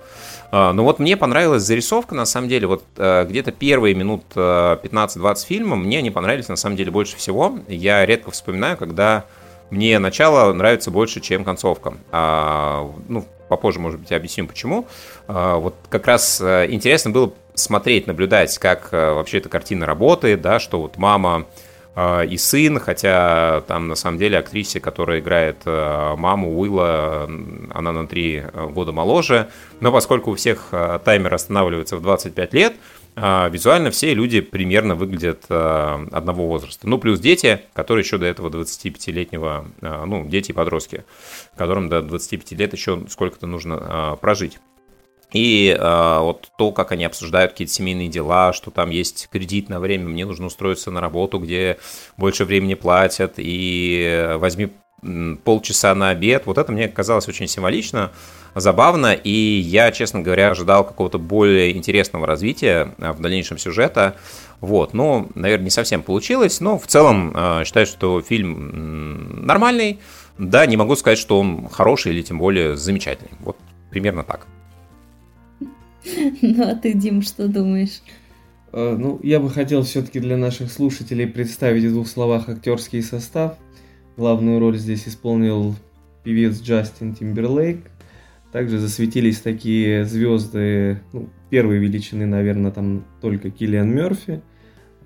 Uh, 0.50 0.72
ну 0.72 0.82
вот 0.82 0.98
мне 0.98 1.16
понравилась 1.16 1.62
зарисовка, 1.62 2.14
на 2.14 2.24
самом 2.24 2.48
деле, 2.48 2.66
вот 2.66 2.82
uh, 2.96 3.24
где-то 3.24 3.52
первые 3.52 3.94
минут 3.94 4.24
uh, 4.34 4.80
15-20 4.82 5.46
фильма 5.46 5.76
мне 5.76 5.98
они 5.98 6.10
понравились, 6.10 6.48
на 6.48 6.56
самом 6.56 6.76
деле, 6.76 6.90
больше 6.90 7.16
всего. 7.16 7.60
Я 7.68 8.04
редко 8.04 8.32
вспоминаю, 8.32 8.76
когда 8.76 9.26
мне 9.70 9.98
начало 10.00 10.52
нравится 10.52 10.90
больше, 10.90 11.20
чем 11.20 11.44
концовка. 11.44 11.94
А, 12.10 12.90
ну, 13.08 13.24
попозже, 13.48 13.78
может 13.78 14.00
быть, 14.00 14.12
объясним 14.12 14.48
почему. 14.48 14.86
А, 15.28 15.56
вот 15.56 15.74
как 15.88 16.06
раз 16.06 16.40
э, 16.40 16.66
интересно 16.70 17.10
было 17.10 17.32
смотреть, 17.54 18.06
наблюдать, 18.06 18.56
как 18.58 18.88
э, 18.92 19.12
вообще 19.12 19.38
эта 19.38 19.48
картина 19.48 19.86
работает, 19.86 20.40
да, 20.40 20.58
что 20.58 20.80
вот 20.80 20.96
мама 20.98 21.46
э, 21.46 21.69
и 22.28 22.36
сын, 22.36 22.78
хотя 22.78 23.62
там 23.66 23.88
на 23.88 23.94
самом 23.94 24.18
деле 24.18 24.38
актрисе, 24.38 24.80
которая 24.80 25.20
играет 25.20 25.62
э, 25.64 26.14
маму 26.16 26.58
Уилла, 26.58 27.28
она 27.72 27.92
на 27.92 28.06
три 28.06 28.44
года 28.70 28.92
моложе, 28.92 29.48
но 29.80 29.92
поскольку 29.92 30.30
у 30.30 30.34
всех 30.34 30.68
таймер 31.04 31.34
останавливается 31.34 31.96
в 31.96 32.02
25 32.02 32.54
лет, 32.54 32.74
визуально 33.16 33.90
все 33.90 34.14
люди 34.14 34.40
примерно 34.40 34.94
выглядят 34.94 35.44
одного 35.48 36.46
возраста. 36.46 36.88
Ну, 36.88 36.98
плюс 36.98 37.18
дети, 37.18 37.62
которые 37.72 38.04
еще 38.04 38.18
до 38.18 38.26
этого 38.26 38.48
25-летнего, 38.50 39.66
ну, 39.80 40.26
дети 40.26 40.50
и 40.50 40.54
подростки, 40.54 41.04
которым 41.56 41.88
до 41.88 42.02
25 42.02 42.52
лет 42.52 42.72
еще 42.72 43.02
сколько-то 43.08 43.46
нужно 43.46 44.16
прожить. 44.20 44.58
И 45.32 45.76
э, 45.78 46.18
вот 46.20 46.48
то, 46.58 46.72
как 46.72 46.92
они 46.92 47.04
обсуждают 47.04 47.52
какие-то 47.52 47.72
семейные 47.72 48.08
дела, 48.08 48.52
что 48.52 48.70
там 48.70 48.90
есть 48.90 49.28
кредит 49.30 49.68
на 49.68 49.80
время, 49.80 50.08
мне 50.08 50.24
нужно 50.26 50.46
устроиться 50.46 50.90
на 50.90 51.00
работу, 51.00 51.38
где 51.38 51.78
больше 52.16 52.44
времени 52.44 52.74
платят, 52.74 53.34
и 53.36 54.34
возьми 54.36 54.70
полчаса 55.44 55.94
на 55.94 56.10
обед. 56.10 56.46
Вот 56.46 56.58
это 56.58 56.72
мне 56.72 56.88
казалось 56.88 57.28
очень 57.28 57.48
символично, 57.48 58.10
забавно, 58.54 59.12
и 59.12 59.30
я, 59.30 59.92
честно 59.92 60.20
говоря, 60.20 60.50
ожидал 60.50 60.84
какого-то 60.84 61.18
более 61.18 61.76
интересного 61.76 62.26
развития 62.26 62.94
а, 62.98 63.12
в 63.12 63.20
дальнейшем 63.20 63.58
сюжета. 63.58 64.16
Вот, 64.60 64.92
ну, 64.92 65.30
наверное, 65.34 65.64
не 65.64 65.70
совсем 65.70 66.02
получилось, 66.02 66.60
но 66.60 66.78
в 66.78 66.86
целом 66.86 67.32
э, 67.34 67.64
считаю, 67.64 67.86
что 67.86 68.20
фильм 68.20 69.46
нормальный. 69.46 70.00
Да, 70.36 70.66
не 70.66 70.76
могу 70.76 70.96
сказать, 70.96 71.18
что 71.18 71.40
он 71.40 71.68
хороший 71.68 72.12
или 72.12 72.22
тем 72.22 72.38
более 72.38 72.76
замечательный. 72.76 73.32
Вот 73.40 73.56
примерно 73.90 74.22
так. 74.22 74.46
Ну 76.42 76.68
а 76.68 76.74
ты, 76.74 76.94
Дим, 76.94 77.22
что 77.22 77.48
думаешь? 77.48 78.02
Э, 78.72 78.96
ну, 78.98 79.20
я 79.22 79.40
бы 79.40 79.50
хотел 79.50 79.82
все-таки 79.82 80.20
для 80.20 80.36
наших 80.36 80.70
слушателей 80.70 81.26
представить 81.26 81.84
в 81.84 81.92
двух 81.92 82.08
словах 82.08 82.48
актерский 82.48 83.02
состав. 83.02 83.56
Главную 84.16 84.58
роль 84.58 84.78
здесь 84.78 85.08
исполнил 85.08 85.74
певец 86.24 86.60
Джастин 86.60 87.14
Тимберлейк. 87.14 87.78
Также 88.52 88.78
засветились 88.78 89.40
такие 89.40 90.04
звезды, 90.04 91.00
ну, 91.12 91.28
первой 91.50 91.78
величины, 91.78 92.26
наверное, 92.26 92.72
там 92.72 93.04
только 93.20 93.50
Киллиан 93.50 93.88
Мерфи. 93.94 94.42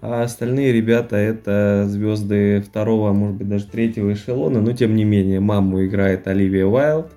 А 0.00 0.22
остальные 0.22 0.72
ребята 0.72 1.16
это 1.16 1.86
звезды 1.88 2.62
второго, 2.62 3.10
а 3.10 3.12
может 3.12 3.36
быть 3.36 3.48
даже 3.48 3.66
третьего 3.66 4.12
эшелона, 4.12 4.60
но 4.60 4.72
тем 4.72 4.96
не 4.96 5.04
менее, 5.04 5.40
маму 5.40 5.84
играет 5.84 6.26
Оливия 6.26 6.66
Уайлд, 6.66 7.10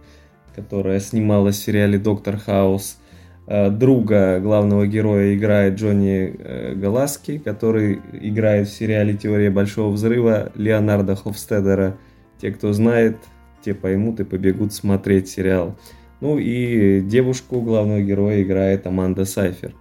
которая 0.56 1.02
снималась 1.02 1.58
в 1.58 1.64
сериале 1.64 1.98
Доктор 1.98 2.38
Хаус– 2.38 2.98
друга 3.48 4.40
главного 4.42 4.86
героя 4.88 5.34
играет 5.34 5.76
Джонни 5.76 6.36
э, 6.38 6.74
Галаски, 6.76 7.38
который 7.38 8.02
играет 8.12 8.68
в 8.68 8.74
сериале 8.74 9.16
«Теория 9.16 9.50
большого 9.50 9.92
взрыва» 9.92 10.52
Леонарда 10.56 11.16
Хофстедера. 11.16 11.98
Те, 12.42 12.52
кто 12.52 12.74
знает, 12.74 13.18
те 13.64 13.74
поймут 13.74 14.20
и 14.20 14.26
побегут 14.26 14.74
смотреть 14.74 15.30
сериал. 15.30 15.78
Ну 16.20 16.38
и 16.38 17.02
девушку 17.02 17.62
главного 17.62 18.02
героя 18.02 18.42
играет 18.42 18.86
Аманда 18.86 19.24
Сайфер. 19.24 19.74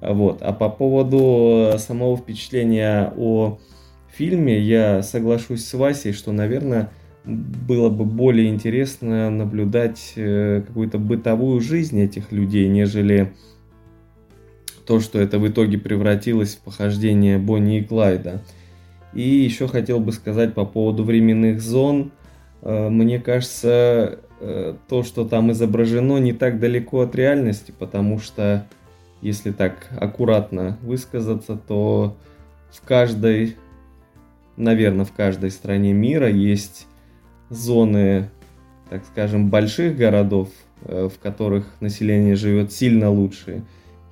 Вот. 0.00 0.40
А 0.40 0.52
по 0.52 0.70
поводу 0.70 1.72
самого 1.78 2.16
впечатления 2.16 3.12
о 3.16 3.58
фильме, 4.10 4.58
я 4.58 5.02
соглашусь 5.02 5.66
с 5.66 5.74
Васей, 5.74 6.12
что, 6.12 6.32
наверное, 6.32 6.90
было 7.24 7.90
бы 7.90 8.04
более 8.04 8.48
интересно 8.48 9.30
наблюдать 9.30 10.14
э, 10.16 10.62
какую-то 10.66 10.98
бытовую 10.98 11.60
жизнь 11.60 12.00
этих 12.00 12.32
людей, 12.32 12.68
нежели 12.68 13.32
то, 14.86 15.00
что 15.00 15.20
это 15.20 15.38
в 15.38 15.46
итоге 15.46 15.76
превратилось 15.76 16.56
в 16.56 16.60
похождение 16.60 17.38
Бонни 17.38 17.78
и 17.78 17.84
Клайда. 17.84 18.42
И 19.12 19.20
еще 19.20 19.68
хотел 19.68 20.00
бы 20.00 20.12
сказать 20.12 20.54
по 20.54 20.64
поводу 20.64 21.04
временных 21.04 21.60
зон. 21.60 22.12
Э, 22.62 22.88
мне 22.88 23.20
кажется, 23.20 24.20
э, 24.40 24.74
то, 24.88 25.02
что 25.02 25.26
там 25.26 25.52
изображено, 25.52 26.16
не 26.18 26.32
так 26.32 26.58
далеко 26.58 27.02
от 27.02 27.14
реальности, 27.14 27.74
потому 27.78 28.18
что, 28.18 28.66
если 29.20 29.52
так 29.52 29.88
аккуратно 30.00 30.78
высказаться, 30.82 31.56
то 31.56 32.16
в 32.70 32.80
каждой, 32.86 33.56
наверное, 34.56 35.04
в 35.04 35.12
каждой 35.12 35.50
стране 35.50 35.92
мира 35.92 36.30
есть 36.30 36.87
зоны, 37.50 38.30
так 38.90 39.04
скажем, 39.04 39.50
больших 39.50 39.96
городов, 39.96 40.48
э, 40.82 41.08
в 41.12 41.18
которых 41.18 41.66
население 41.80 42.36
живет 42.36 42.72
сильно 42.72 43.10
лучше. 43.10 43.62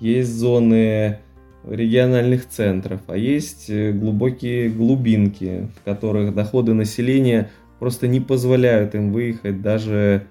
Есть 0.00 0.32
зоны 0.32 1.18
региональных 1.64 2.48
центров, 2.48 3.00
а 3.06 3.16
есть 3.16 3.70
э, 3.70 3.92
глубокие 3.92 4.68
глубинки, 4.68 5.68
в 5.76 5.84
которых 5.84 6.34
доходы 6.34 6.74
населения 6.74 7.50
просто 7.78 8.08
не 8.08 8.20
позволяют 8.20 8.94
им 8.94 9.12
выехать 9.12 9.62
даже 9.62 10.26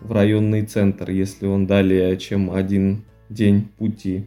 в 0.00 0.12
районный 0.12 0.62
центр, 0.62 1.10
если 1.10 1.46
он 1.46 1.66
далее, 1.66 2.16
чем 2.16 2.50
один 2.50 3.04
день 3.28 3.68
пути. 3.78 4.26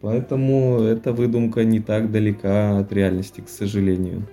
Поэтому 0.00 0.80
эта 0.80 1.12
выдумка 1.12 1.64
не 1.64 1.80
так 1.80 2.10
далека 2.10 2.78
от 2.78 2.92
реальности, 2.92 3.42
к 3.42 3.48
сожалению. 3.48 4.26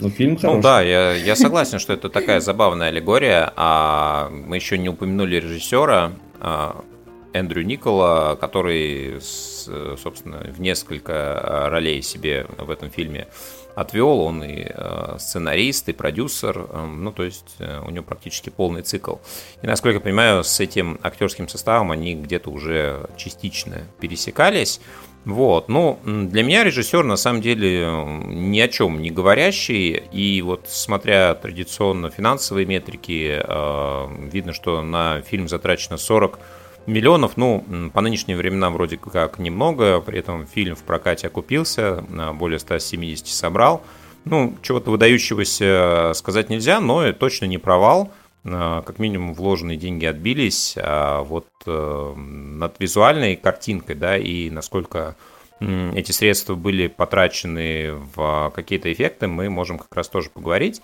Ну, 0.00 0.10
фильм 0.10 0.36
хороший. 0.36 0.56
Ну 0.56 0.62
да, 0.62 0.82
я, 0.82 1.12
я 1.14 1.36
согласен, 1.36 1.78
что 1.78 1.92
это 1.92 2.08
такая 2.08 2.40
забавная 2.40 2.88
аллегория. 2.88 3.52
А 3.56 4.28
мы 4.30 4.56
еще 4.56 4.78
не 4.78 4.88
упомянули 4.88 5.36
режиссера 5.36 6.12
а, 6.40 6.84
Эндрю 7.32 7.64
Никола, 7.64 8.36
который, 8.36 9.20
собственно, 9.20 10.38
в 10.38 10.60
несколько 10.60 11.68
ролей 11.70 12.02
себе 12.02 12.46
в 12.58 12.70
этом 12.70 12.90
фильме 12.90 13.28
отвел. 13.74 14.20
Он 14.20 14.42
и 14.42 14.66
э, 14.68 15.16
сценарист, 15.18 15.88
и 15.88 15.92
продюсер. 15.92 16.68
Ну, 16.74 17.12
то 17.12 17.22
есть 17.22 17.56
э, 17.58 17.80
у 17.86 17.90
него 17.90 18.04
практически 18.04 18.50
полный 18.50 18.82
цикл. 18.82 19.16
И, 19.62 19.66
насколько 19.66 19.96
я 19.96 20.00
понимаю, 20.00 20.42
с 20.42 20.58
этим 20.60 20.98
актерским 21.02 21.48
составом 21.48 21.92
они 21.92 22.14
где-то 22.14 22.50
уже 22.50 23.08
частично 23.16 23.82
пересекались. 24.00 24.80
Вот, 25.24 25.68
ну, 25.68 25.98
для 26.04 26.42
меня 26.42 26.64
режиссер 26.64 27.04
на 27.04 27.16
самом 27.16 27.42
деле 27.42 27.86
ни 28.24 28.58
о 28.60 28.68
чем 28.68 29.02
не 29.02 29.10
говорящий, 29.10 30.02
и 30.10 30.40
вот 30.40 30.66
смотря 30.68 31.34
традиционно 31.34 32.08
финансовые 32.08 32.64
метрики, 32.64 33.38
э, 33.42 34.06
видно, 34.32 34.54
что 34.54 34.80
на 34.80 35.20
фильм 35.20 35.48
затрачено 35.48 35.98
40 35.98 36.38
миллионов, 36.86 37.36
ну, 37.36 37.62
по 37.92 38.00
нынешним 38.00 38.38
временам 38.38 38.72
вроде 38.72 38.96
как 38.96 39.38
немного, 39.38 40.00
при 40.00 40.18
этом 40.18 40.46
фильм 40.46 40.74
в 40.74 40.82
прокате 40.82 41.26
окупился, 41.26 42.04
более 42.34 42.58
170 42.58 43.26
собрал. 43.26 43.82
Ну, 44.24 44.56
чего-то 44.62 44.90
выдающегося 44.90 46.12
сказать 46.14 46.48
нельзя, 46.48 46.80
но 46.80 47.12
точно 47.12 47.44
не 47.44 47.58
провал. 47.58 48.12
Э, 48.44 48.82
как 48.84 48.98
минимум 48.98 49.34
вложенные 49.34 49.76
деньги 49.76 50.04
отбились, 50.06 50.74
а 50.76 51.22
вот 51.22 51.48
э, 51.66 52.14
над 52.16 52.78
визуальной 52.78 53.36
картинкой, 53.36 53.96
да, 53.96 54.16
и 54.16 54.50
насколько 54.50 55.16
эти 55.60 56.12
средства 56.12 56.54
были 56.54 56.86
потрачены 56.86 57.94
в 58.14 58.52
какие-то 58.54 58.92
эффекты, 58.92 59.26
мы 59.26 59.50
можем 59.50 59.78
как 59.78 59.94
раз 59.94 60.08
тоже 60.08 60.30
поговорить. 60.30 60.80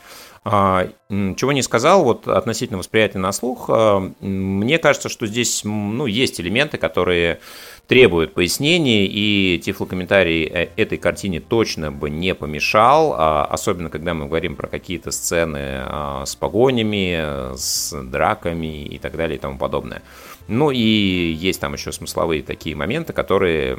А, 0.47 0.88
чего 1.09 1.52
не 1.52 1.62
сказал, 1.62 2.04
вот 2.04 2.28
относительно 2.28 2.78
восприятия 2.78 3.19
на 3.19 3.33
слух, 3.33 3.71
э, 3.71 4.11
мне 4.21 4.78
кажется, 4.78 5.09
что 5.09 5.26
здесь 5.26 5.62
ну, 5.64 6.04
есть 6.04 6.38
элементы, 6.38 6.76
которые 6.76 7.40
требуют 7.87 8.35
пояснений, 8.35 9.07
и 9.07 9.59
тифлокомментарий 9.59 10.45
э, 10.45 10.69
этой 10.76 10.99
картине 10.99 11.40
точно 11.40 11.90
бы 11.90 12.11
не 12.11 12.35
помешал, 12.35 13.14
а, 13.16 13.45
особенно 13.47 13.88
когда 13.88 14.12
мы 14.12 14.26
говорим 14.26 14.54
про 14.54 14.69
какие-то 14.69 15.12
сцены 15.12 15.78
а, 15.81 16.25
с 16.26 16.37
погонями, 16.37 17.57
с 17.57 17.95
драками 18.02 18.85
и 18.85 18.99
так 18.99 19.16
далее 19.16 19.37
и 19.37 19.40
тому 19.40 19.57
подобное. 19.57 20.02
Ну 20.46 20.70
и 20.70 20.78
есть 20.78 21.60
там 21.60 21.72
еще 21.72 21.90
смысловые 21.90 22.42
такие 22.42 22.76
моменты, 22.76 23.12
которые 23.12 23.78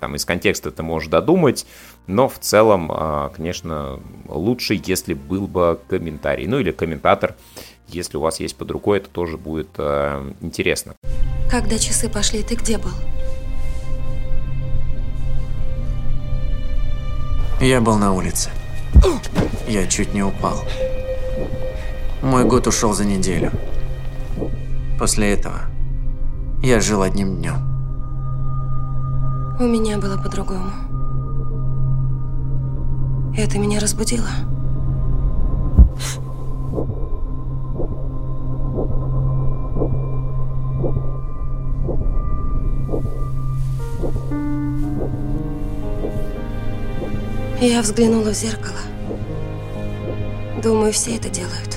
там 0.00 0.16
из 0.16 0.24
контекста 0.24 0.70
ты 0.70 0.82
можешь 0.82 1.08
додумать, 1.08 1.66
но 2.06 2.28
в 2.28 2.38
целом, 2.38 2.90
а, 2.92 3.28
конечно, 3.28 4.00
лучше, 4.26 4.80
если 4.84 5.14
был 5.14 5.46
бы 5.46 5.78
комментарий, 5.88 6.46
ну 6.46 6.58
или 6.58 6.72
комментатор, 6.72 7.36
если 7.86 8.16
у 8.16 8.20
вас 8.20 8.40
есть 8.40 8.56
под 8.56 8.70
рукой, 8.72 8.98
это 8.98 9.08
тоже 9.08 9.36
будет 9.36 9.78
интересно. 10.40 10.94
Когда 11.50 11.78
часы 11.78 12.08
пошли, 12.08 12.42
ты 12.42 12.54
где 12.54 12.78
был? 12.78 12.92
Я 17.60 17.80
был 17.80 17.98
на 17.98 18.14
улице. 18.14 18.50
Я 19.68 19.86
чуть 19.86 20.14
не 20.14 20.22
упал. 20.22 20.64
Мой 22.22 22.44
год 22.44 22.66
ушел 22.66 22.92
за 22.94 23.04
неделю. 23.04 23.52
После 24.98 25.32
этого 25.32 25.69
я 26.62 26.80
жил 26.80 27.02
одним 27.02 27.36
днем. 27.36 27.56
У 29.58 29.64
меня 29.64 29.98
было 29.98 30.16
по-другому. 30.16 30.70
Это 33.36 33.58
меня 33.58 33.80
разбудило. 33.80 34.28
Я 47.60 47.82
взглянула 47.82 48.30
в 48.30 48.34
зеркало. 48.34 48.78
Думаю, 50.62 50.92
все 50.92 51.16
это 51.16 51.28
делают. 51.28 51.69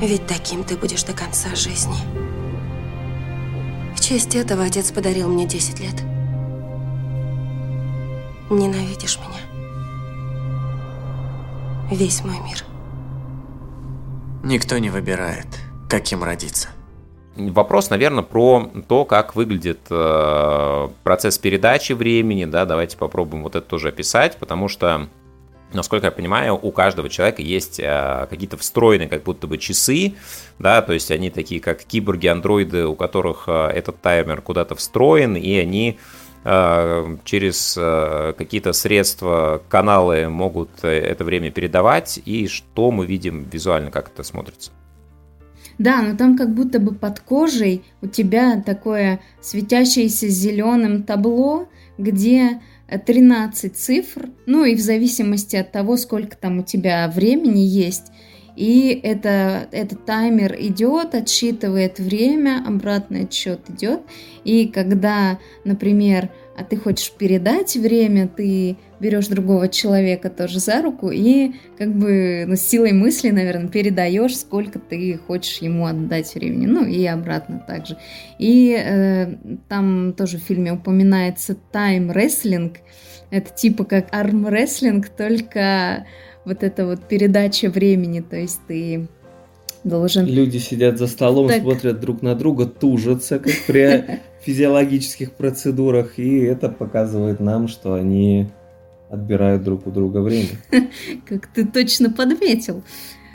Ведь 0.00 0.26
таким 0.26 0.62
ты 0.62 0.76
будешь 0.76 1.04
до 1.04 1.12
конца 1.14 1.54
жизни. 1.54 1.96
В 3.96 4.00
честь 4.00 4.34
этого 4.34 4.64
отец 4.64 4.92
подарил 4.92 5.28
мне 5.28 5.46
10 5.46 5.80
лет. 5.80 6.02
Ненавидишь 8.50 9.18
меня. 9.18 9.40
Весь 11.90 12.22
мой 12.24 12.38
мир. 12.40 12.64
Никто 14.44 14.78
не 14.78 14.90
выбирает, 14.90 15.46
каким 15.88 16.22
родиться. 16.22 16.68
Вопрос, 17.36 17.90
наверное, 17.90 18.22
про 18.22 18.70
то, 18.88 19.04
как 19.04 19.34
выглядит 19.34 19.80
э, 19.90 20.88
процесс 21.02 21.38
передачи 21.38 21.92
времени, 21.92 22.44
да, 22.44 22.64
давайте 22.64 22.96
попробуем 22.96 23.42
вот 23.42 23.56
это 23.56 23.66
тоже 23.66 23.88
описать, 23.88 24.38
потому 24.38 24.68
что 24.68 25.08
насколько 25.72 26.06
я 26.06 26.10
понимаю, 26.10 26.58
у 26.60 26.70
каждого 26.70 27.08
человека 27.08 27.42
есть 27.42 27.80
э, 27.80 28.26
какие-то 28.28 28.56
встроенные 28.56 29.08
как 29.08 29.22
будто 29.22 29.46
бы 29.46 29.58
часы, 29.58 30.14
да, 30.58 30.82
то 30.82 30.92
есть 30.92 31.10
они 31.10 31.30
такие 31.30 31.60
как 31.60 31.84
киборги-андроиды, 31.84 32.86
у 32.86 32.94
которых 32.94 33.44
э, 33.46 33.68
этот 33.74 34.00
таймер 34.00 34.42
куда-то 34.42 34.74
встроен, 34.74 35.36
и 35.36 35.56
они 35.56 35.98
э, 36.44 37.16
через 37.24 37.76
э, 37.78 38.34
какие-то 38.36 38.72
средства, 38.72 39.62
каналы 39.68 40.28
могут 40.28 40.70
э, 40.82 40.88
это 40.88 41.24
время 41.24 41.50
передавать, 41.50 42.20
и 42.24 42.48
что 42.48 42.90
мы 42.90 43.06
видим 43.06 43.46
визуально, 43.50 43.90
как 43.90 44.08
это 44.08 44.22
смотрится. 44.22 44.70
Да, 45.78 46.00
но 46.00 46.16
там 46.16 46.38
как 46.38 46.54
будто 46.54 46.80
бы 46.80 46.94
под 46.94 47.20
кожей 47.20 47.84
у 48.00 48.06
тебя 48.06 48.62
такое 48.64 49.20
светящееся 49.42 50.28
зеленым 50.28 51.02
табло, 51.02 51.68
где 51.98 52.62
13 52.88 53.76
цифр, 53.76 54.30
ну 54.46 54.64
и 54.64 54.74
в 54.74 54.80
зависимости 54.80 55.56
от 55.56 55.72
того, 55.72 55.96
сколько 55.96 56.36
там 56.36 56.60
у 56.60 56.62
тебя 56.62 57.08
времени 57.08 57.60
есть. 57.60 58.12
И 58.56 58.98
это, 59.02 59.68
этот 59.70 60.06
таймер 60.06 60.56
идет, 60.58 61.14
отсчитывает 61.14 61.98
время, 61.98 62.64
обратный 62.66 63.24
отсчет 63.24 63.60
идет. 63.68 64.00
И 64.44 64.68
когда, 64.68 65.38
например, 65.64 66.30
а 66.56 66.64
ты 66.64 66.76
хочешь 66.76 67.12
передать 67.12 67.76
время, 67.76 68.28
ты 68.28 68.76
берешь 68.98 69.26
другого 69.26 69.68
человека 69.68 70.30
тоже 70.30 70.58
за 70.58 70.80
руку 70.80 71.10
и 71.10 71.52
как 71.76 71.94
бы 71.94 72.44
ну, 72.46 72.56
с 72.56 72.60
силой 72.60 72.92
мысли, 72.92 73.30
наверное, 73.30 73.68
передаешь, 73.68 74.36
сколько 74.38 74.78
ты 74.78 75.18
хочешь 75.26 75.58
ему 75.58 75.86
отдать 75.86 76.34
времени. 76.34 76.66
Ну 76.66 76.86
и 76.86 77.04
обратно 77.04 77.62
также. 77.66 77.98
И 78.38 78.74
э, 78.74 79.34
там 79.68 80.14
тоже 80.16 80.38
в 80.38 80.42
фильме 80.42 80.72
упоминается 80.72 81.56
тайм-рестлинг. 81.72 82.78
Это 83.30 83.50
типа 83.50 83.84
как 83.84 84.14
арм-рестлинг, 84.14 85.10
только 85.10 86.06
вот 86.46 86.62
это 86.62 86.86
вот 86.86 87.06
передача 87.06 87.68
времени, 87.68 88.20
то 88.20 88.36
есть 88.36 88.60
ты 88.66 89.08
должен... 89.84 90.26
Люди 90.26 90.58
сидят 90.58 90.96
за 90.96 91.06
столом, 91.06 91.48
так... 91.48 91.60
смотрят 91.60 92.00
друг 92.00 92.22
на 92.22 92.34
друга, 92.34 92.66
тужатся, 92.66 93.38
как 93.38 93.52
при 93.66 94.20
физиологических 94.46 95.32
процедурах, 95.32 96.18
и 96.18 96.38
это 96.38 96.68
показывает 96.68 97.40
нам, 97.40 97.66
что 97.66 97.94
они 97.94 98.46
отбирают 99.10 99.64
друг 99.64 99.86
у 99.86 99.90
друга 99.90 100.18
время. 100.18 100.50
Как 101.26 101.48
ты 101.48 101.66
точно 101.66 102.10
подметил. 102.10 102.84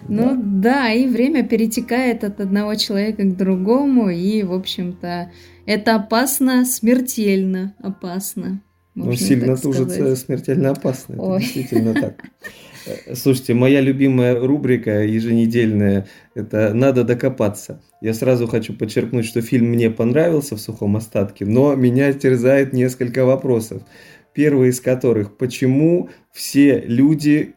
Ну 0.07 0.35
да. 0.35 0.39
да, 0.43 0.93
и 0.93 1.05
время 1.07 1.43
перетекает 1.43 2.23
от 2.23 2.39
одного 2.39 2.75
человека 2.75 3.23
к 3.23 3.37
другому, 3.37 4.09
и, 4.09 4.41
в 4.41 4.53
общем-то, 4.53 5.31
это 5.65 5.95
опасно, 5.95 6.65
смертельно 6.65 7.75
опасно. 7.79 8.61
Ну, 8.95 9.13
сильно 9.13 9.55
тужится 9.57 10.15
смертельно 10.15 10.71
опасно. 10.71 11.13
Это 11.13 11.39
действительно 11.39 11.93
так. 11.93 12.23
Слушайте, 13.13 13.53
моя 13.53 13.81
любимая 13.81 14.39
рубрика 14.39 15.03
еженедельная– 15.03 16.07
это 16.35 16.73
«Надо 16.73 17.03
докопаться». 17.03 17.81
Я 18.01 18.13
сразу 18.13 18.47
хочу 18.47 18.73
подчеркнуть, 18.73 19.25
что 19.25 19.41
фильм 19.41 19.67
мне 19.67 19.89
понравился 19.89 20.55
в 20.55 20.61
сухом 20.61 20.97
остатке, 20.97 21.45
но 21.45 21.75
меня 21.75 22.11
терзает 22.13 22.73
несколько 22.73 23.25
вопросов. 23.25 23.83
Первый 24.33 24.69
из 24.69 24.79
которых– 24.79 25.37
почему 25.37 26.09
все 26.31 26.79
люди 26.79 27.55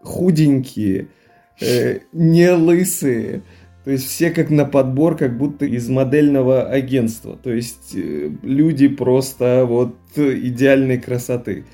худенькие, 0.00 1.08
э, 1.60 2.00
не 2.12 2.50
лысые, 2.52 3.42
то 3.84 3.92
есть 3.92 4.08
все 4.08 4.30
как 4.30 4.50
на 4.50 4.64
подбор, 4.64 5.16
как 5.16 5.38
будто 5.38 5.64
из 5.64 5.88
модельного 5.88 6.64
агентства. 6.64 7.36
То 7.36 7.52
есть 7.52 7.94
э, 7.94 8.30
люди 8.42 8.88
просто 8.88 9.64
вот 9.64 9.96
идеальной 10.16 10.98
красоты. 10.98 11.66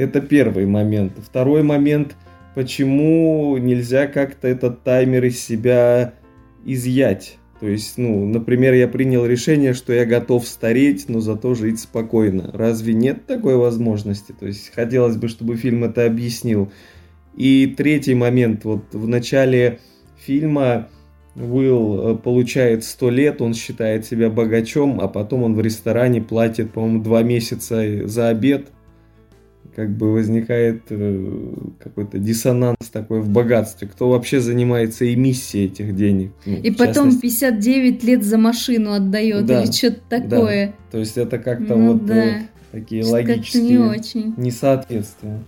Это 0.00 0.22
первый 0.22 0.64
момент. 0.64 1.12
Второй 1.22 1.62
момент, 1.62 2.16
почему 2.54 3.58
нельзя 3.58 4.06
как-то 4.06 4.48
этот 4.48 4.82
таймер 4.82 5.26
из 5.26 5.38
себя 5.38 6.14
изъять. 6.64 7.36
То 7.60 7.68
есть, 7.68 7.98
ну, 7.98 8.24
например, 8.24 8.72
я 8.72 8.88
принял 8.88 9.26
решение, 9.26 9.74
что 9.74 9.92
я 9.92 10.06
готов 10.06 10.48
стареть, 10.48 11.10
но 11.10 11.20
зато 11.20 11.52
жить 11.52 11.80
спокойно. 11.80 12.50
Разве 12.54 12.94
нет 12.94 13.26
такой 13.26 13.56
возможности? 13.56 14.32
То 14.32 14.46
есть, 14.46 14.72
хотелось 14.74 15.16
бы, 15.16 15.28
чтобы 15.28 15.56
фильм 15.56 15.84
это 15.84 16.06
объяснил. 16.06 16.72
И 17.36 17.66
третий 17.76 18.14
момент, 18.14 18.64
вот 18.64 18.94
в 18.94 19.06
начале 19.06 19.80
фильма 20.16 20.88
Уилл 21.36 22.12
э, 22.12 22.16
получает 22.16 22.84
100 22.84 23.10
лет, 23.10 23.42
он 23.42 23.52
считает 23.52 24.06
себя 24.06 24.30
богачом, 24.30 24.98
а 24.98 25.08
потом 25.08 25.42
он 25.42 25.54
в 25.54 25.60
ресторане 25.60 26.22
платит, 26.22 26.72
по-моему, 26.72 27.02
два 27.02 27.22
месяца 27.22 28.06
за 28.08 28.30
обед– 28.30 28.68
как 29.80 29.96
бы 29.96 30.12
возникает 30.12 30.82
э, 30.90 31.54
какой-то 31.82 32.18
диссонанс 32.18 32.90
такой 32.92 33.22
в 33.22 33.30
богатстве. 33.30 33.88
Кто 33.88 34.10
вообще 34.10 34.40
занимается 34.40 35.10
эмиссией 35.10 35.68
этих 35.68 35.96
денег? 35.96 36.32
Ну, 36.44 36.56
и 36.56 36.70
потом 36.70 37.10
частности... 37.12 37.22
59 37.22 38.04
лет 38.04 38.22
за 38.22 38.36
машину 38.36 38.92
отдает 38.92 39.46
да, 39.46 39.62
или 39.62 39.72
что-то 39.72 40.00
такое. 40.10 40.66
Да. 40.66 40.72
То 40.90 40.98
есть 40.98 41.16
это 41.16 41.38
как-то 41.38 41.76
ну, 41.76 41.92
вот 41.92 42.04
да. 42.04 42.14
э, 42.14 42.40
такие 42.72 43.06
логические 43.06 43.62
не 43.62 43.78
очень. 43.78 44.34
несоответствия. 44.36 45.38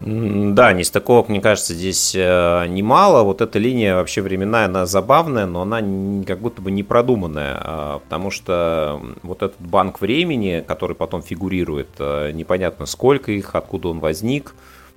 Да, 0.00 0.72
нестыковок, 0.72 1.28
мне 1.28 1.42
кажется, 1.42 1.74
здесь 1.74 2.14
э, 2.14 2.66
немало. 2.68 3.22
Вот 3.22 3.42
эта 3.42 3.58
линия 3.58 3.96
вообще 3.96 4.22
временная, 4.22 4.64
она 4.64 4.86
забавная, 4.86 5.44
но 5.44 5.62
она 5.62 5.80
как 6.24 6.40
будто 6.40 6.62
бы 6.62 6.70
не 6.70 6.82
продуманная, 6.82 7.58
а, 7.60 7.98
потому 7.98 8.30
что 8.30 9.00
вот 9.22 9.42
этот 9.42 9.60
банк 9.60 10.00
времени, 10.00 10.64
который 10.66 10.96
потом 10.96 11.22
фигурирует, 11.22 11.88
э, 11.98 12.30
непонятно 12.32 12.86
сколько 12.86 13.30
их, 13.30 13.54
откуда 13.54 13.88
он 13.88 14.00
возник. 14.00 14.54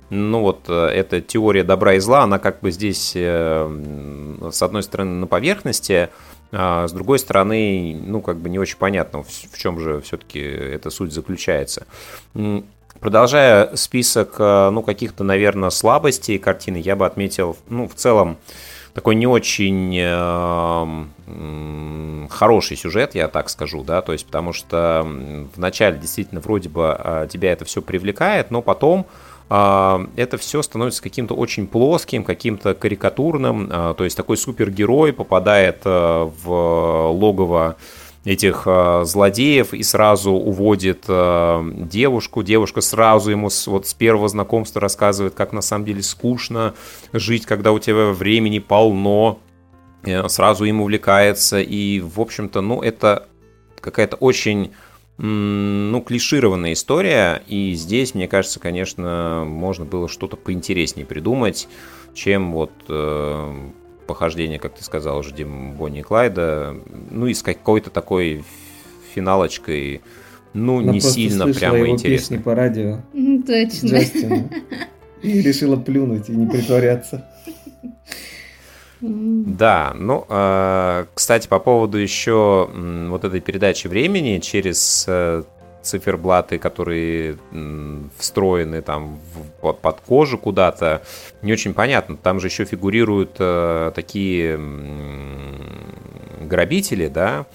Ну 0.08 0.40
вот 0.40 0.64
э, 0.68 0.86
эта 0.86 1.20
теория 1.20 1.64
добра 1.64 1.94
и 1.94 1.98
зла, 1.98 2.22
она 2.22 2.38
как 2.38 2.60
бы 2.60 2.70
здесь 2.70 3.10
с 3.12 4.62
одной 4.62 4.82
стороны 4.82 5.10
на 5.20 5.26
поверхности, 5.26 6.08
а 6.56 6.86
с 6.86 6.92
другой 6.92 7.18
стороны, 7.18 8.00
ну, 8.00 8.20
как 8.20 8.38
бы 8.38 8.48
не 8.48 8.58
очень 8.58 8.78
понятно, 8.78 9.24
в 9.24 9.58
чем 9.58 9.80
же 9.80 10.00
все-таки 10.02 10.38
эта 10.38 10.88
суть 10.90 11.12
заключается. 11.12 11.86
Продолжая 13.04 13.76
список, 13.76 14.36
э, 14.38 14.70
ну, 14.70 14.80
каких-то, 14.80 15.24
наверное, 15.24 15.68
слабостей 15.68 16.38
картины, 16.38 16.78
я 16.78 16.96
бы 16.96 17.04
отметил, 17.04 17.54
ну, 17.68 17.86
в 17.86 17.94
целом, 17.94 18.38
такой 18.94 19.14
не 19.14 19.26
очень 19.26 19.94
э, 19.94 21.04
хороший 22.30 22.78
сюжет, 22.78 23.14
я 23.14 23.28
так 23.28 23.50
скажу, 23.50 23.84
да, 23.84 24.00
то 24.00 24.14
есть 24.14 24.24
потому 24.24 24.54
что 24.54 25.06
вначале 25.54 25.98
действительно 25.98 26.40
вроде 26.40 26.70
бы 26.70 26.96
э, 26.98 27.28
тебя 27.30 27.52
это 27.52 27.66
все 27.66 27.82
привлекает, 27.82 28.50
но 28.50 28.62
потом 28.62 29.04
э, 29.50 30.06
это 30.16 30.38
все 30.38 30.62
становится 30.62 31.02
каким-то 31.02 31.34
очень 31.34 31.66
плоским, 31.66 32.24
каким-то 32.24 32.72
карикатурным, 32.72 33.68
э, 33.70 33.94
то 33.98 34.04
есть 34.04 34.16
такой 34.16 34.38
супергерой 34.38 35.12
попадает 35.12 35.82
э, 35.84 36.30
в 36.42 37.10
логово 37.10 37.76
этих 38.24 38.62
э, 38.66 39.02
злодеев 39.04 39.74
и 39.74 39.82
сразу 39.82 40.32
уводит 40.32 41.04
э, 41.08 41.70
девушку. 41.90 42.42
Девушка 42.42 42.80
сразу 42.80 43.30
ему 43.30 43.50
с, 43.50 43.66
вот 43.66 43.86
с 43.86 43.94
первого 43.94 44.28
знакомства 44.28 44.80
рассказывает, 44.80 45.34
как 45.34 45.52
на 45.52 45.60
самом 45.60 45.84
деле 45.84 46.02
скучно 46.02 46.74
жить, 47.12 47.46
когда 47.46 47.72
у 47.72 47.78
тебя 47.78 48.10
времени 48.12 48.58
полно. 48.58 49.38
Сразу 50.28 50.64
им 50.66 50.82
увлекается. 50.82 51.60
И, 51.60 52.00
в 52.00 52.20
общем-то, 52.20 52.60
ну, 52.60 52.82
это 52.82 53.26
какая-то 53.80 54.16
очень 54.16 54.72
ну, 55.16 56.00
клишированная 56.00 56.72
история, 56.72 57.42
и 57.46 57.74
здесь, 57.74 58.14
мне 58.14 58.26
кажется, 58.26 58.58
конечно, 58.58 59.44
можно 59.46 59.84
было 59.84 60.08
что-то 60.08 60.36
поинтереснее 60.36 61.06
придумать, 61.06 61.68
чем 62.14 62.52
вот 62.52 62.72
э, 62.88 63.70
похождение, 64.06 64.58
как 64.58 64.74
ты 64.74 64.84
сказал, 64.84 65.22
ждем 65.22 65.72
Бонни 65.72 66.00
и 66.00 66.02
Клайда, 66.02 66.76
ну 67.10 67.26
и 67.26 67.34
с 67.34 67.42
какой-то 67.42 67.90
такой 67.90 68.44
финалочкой, 69.14 70.02
ну, 70.52 70.78
Она 70.78 70.92
не 70.92 71.00
сильно 71.00 71.52
прямо 71.52 71.78
его 71.78 71.88
интересно. 71.88 72.36
песни 72.36 72.42
по 72.42 72.54
радио. 72.54 73.00
Точно. 73.12 73.86
Джастина. 73.86 74.48
И 75.22 75.40
решила 75.40 75.76
плюнуть 75.76 76.28
и 76.28 76.32
не 76.32 76.46
притворяться. 76.46 77.26
Да, 79.00 79.92
ну, 79.98 80.24
э, 80.28 81.04
кстати, 81.14 81.48
по 81.48 81.58
поводу 81.58 81.98
еще 81.98 82.70
вот 83.08 83.24
этой 83.24 83.40
передачи 83.40 83.86
времени 83.86 84.38
через 84.38 85.04
э, 85.06 85.42
циферблаты, 85.84 86.58
которые 86.58 87.38
встроены 88.18 88.82
там 88.82 89.20
под 89.60 90.00
кожу 90.00 90.38
куда-то, 90.38 91.02
не 91.42 91.52
очень 91.52 91.74
понятно. 91.74 92.16
Там 92.16 92.40
же 92.40 92.48
еще 92.48 92.64
фигурируют 92.64 93.36
э, 93.38 93.92
такие 93.94 94.58
грабители, 96.40 97.08
да, 97.08 97.46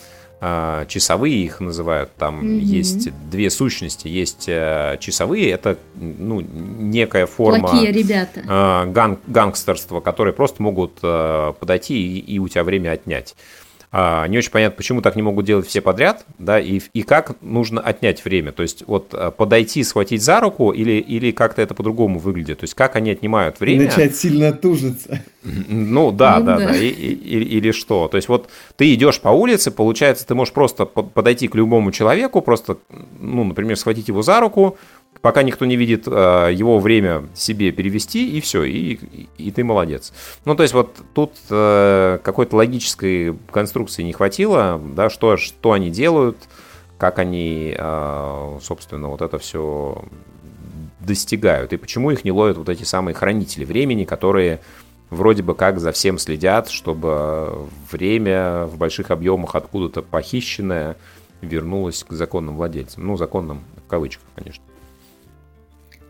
э, 0.42 0.86
часовые 0.88 1.36
их 1.36 1.60
называют. 1.60 2.12
Там 2.18 2.42
mm-hmm. 2.42 2.60
есть 2.60 3.30
две 3.30 3.50
сущности. 3.50 4.08
Есть 4.08 4.46
э, 4.48 4.98
часовые, 5.00 5.52
это 5.52 5.78
ну, 5.96 6.42
некая 6.42 7.26
форма 7.26 7.68
Плохие 7.70 7.92
ребята. 7.92 8.42
Э, 8.48 8.86
ган- 8.92 9.20
гангстерства, 9.28 10.00
которые 10.00 10.34
просто 10.34 10.62
могут 10.62 11.00
э, 11.02 11.54
подойти 11.60 12.20
и, 12.20 12.36
и 12.36 12.40
у 12.40 12.48
тебя 12.48 12.64
время 12.64 12.92
отнять. 12.92 13.36
А, 13.92 14.28
не 14.28 14.38
очень 14.38 14.52
понятно, 14.52 14.78
почему 14.78 15.02
так 15.02 15.16
не 15.16 15.24
могут 15.24 15.46
делать 15.46 15.66
все 15.66 15.82
подряд, 15.82 16.24
да, 16.38 16.60
и, 16.60 16.80
и 16.94 17.02
как 17.02 17.42
нужно 17.42 17.82
отнять 17.82 18.24
время. 18.24 18.52
То 18.52 18.62
есть 18.62 18.84
вот 18.86 19.14
а, 19.14 19.32
подойти, 19.32 19.84
схватить 19.84 20.22
за 20.22 20.40
руку 20.40 20.72
или, 20.72 21.00
или 21.00 21.32
как-то 21.32 21.64
это 21.64 21.74
по-другому 21.74 22.20
выглядит. 22.20 22.60
То 22.60 22.66
есть 22.66 22.76
как 22.76 22.96
они 22.96 23.10
отнимают 23.10 23.60
время. 23.60 23.86
Начать 23.86 24.16
сильно 24.16 24.52
тужиться. 24.54 25.24
Ну 25.44 26.12
да, 26.12 26.38
ну, 26.38 26.46
да, 26.46 26.60
да, 26.60 26.68
да. 26.68 26.76
И, 26.76 26.88
и, 26.88 27.58
или 27.58 27.72
что. 27.72 28.08
То 28.08 28.18
есть 28.18 28.30
вот 28.30 28.50
ты 28.76 28.94
идешь 28.94 29.20
по 29.20 29.30
улице, 29.30 29.72
получается, 29.72 30.28
ты 30.28 30.36
можешь 30.36 30.54
просто 30.54 30.86
подойти 30.86 31.48
к 31.48 31.56
любому 31.56 31.92
человеку, 31.92 32.42
просто, 32.42 32.78
ну, 33.20 33.44
например, 33.44 33.76
схватить 33.76 34.08
его 34.08 34.22
за 34.22 34.40
руку, 34.40 34.78
пока 35.22 35.44
никто 35.44 35.66
не 35.66 35.76
видит 35.76 36.08
э, 36.08 36.50
его 36.54 36.80
время 36.80 37.28
себе 37.36 37.72
перевести, 37.72 38.38
и 38.38 38.42
все, 38.42 38.64
и, 38.64 39.28
и, 39.38 39.52
ты 39.52 39.64
молодец. 39.64 40.14
Ну, 40.46 40.56
то 40.56 40.64
есть 40.64 40.74
вот 40.74 40.96
тут 41.14 41.34
э, 41.50 42.20
какой-то 42.24 42.56
логической 42.56 43.36
конструкции 43.52 44.04
не 44.04 44.14
хватило, 44.14 44.82
да, 44.96 45.10
что, 45.10 45.38
что 45.38 45.74
они 45.74 45.90
делают, 45.90 46.38
как 46.98 47.20
они, 47.20 47.76
э, 47.78 48.58
собственно, 48.62 49.10
вот 49.10 49.22
это 49.22 49.38
все 49.40 50.04
достигают, 51.00 51.74
и 51.74 51.78
почему 51.78 52.12
их 52.12 52.24
не 52.24 52.32
ловят 52.32 52.58
вот 52.58 52.70
эти 52.70 52.84
самые 52.84 53.16
хранители 53.16 53.66
времени, 53.66 54.06
которые 54.06 54.62
вроде 55.10 55.44
бы 55.44 55.56
как 55.56 55.80
за 55.80 55.92
всем 55.92 56.18
следят, 56.18 56.70
чтобы 56.70 57.68
время 57.92 58.66
в 58.66 58.78
больших 58.78 59.12
объемах 59.12 59.56
откуда-то 59.56 60.02
похищенное 60.02 60.98
вернулось 61.42 62.04
к 62.04 62.12
законным 62.14 62.58
владельцам. 62.58 63.08
Ну, 63.08 63.18
законным 63.18 63.64
в 63.86 63.90
кавычках, 63.90 64.26
конечно. 64.36 64.64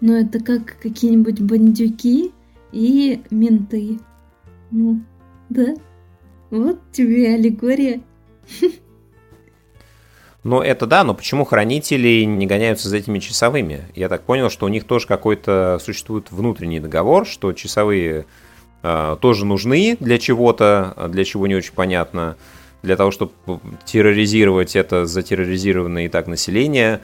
Но 0.01 0.15
это 0.15 0.39
как 0.39 0.77
какие-нибудь 0.81 1.41
бандюки 1.41 2.31
и 2.71 3.21
менты. 3.29 3.99
Ну, 4.71 5.01
да. 5.49 5.75
Вот 6.49 6.79
тебе 6.91 7.33
аллегория. 7.35 8.01
Ну, 10.43 10.61
это 10.61 10.87
да, 10.87 11.03
но 11.03 11.13
почему 11.13 11.43
хранители 11.43 12.23
не 12.23 12.47
гоняются 12.47 12.87
за 12.87 12.97
этими 12.97 13.19
часовыми? 13.19 13.81
Я 13.93 14.07
так 14.07 14.23
понял, 14.23 14.49
что 14.49 14.65
у 14.65 14.69
них 14.69 14.85
тоже 14.85 15.05
какой-то 15.05 15.79
существует 15.83 16.31
внутренний 16.31 16.79
договор, 16.79 17.27
что 17.27 17.51
часовые 17.51 18.25
э, 18.81 19.17
тоже 19.19 19.45
нужны 19.45 19.97
для 19.99 20.17
чего-то, 20.17 21.09
для 21.09 21.25
чего 21.25 21.45
не 21.45 21.55
очень 21.55 21.73
понятно, 21.73 22.37
для 22.83 22.95
того, 22.95 23.11
чтобы 23.11 23.33
терроризировать 23.83 24.77
это 24.77 25.05
затерроризированное 25.05 26.05
и 26.05 26.09
так 26.09 26.27
население. 26.27 27.01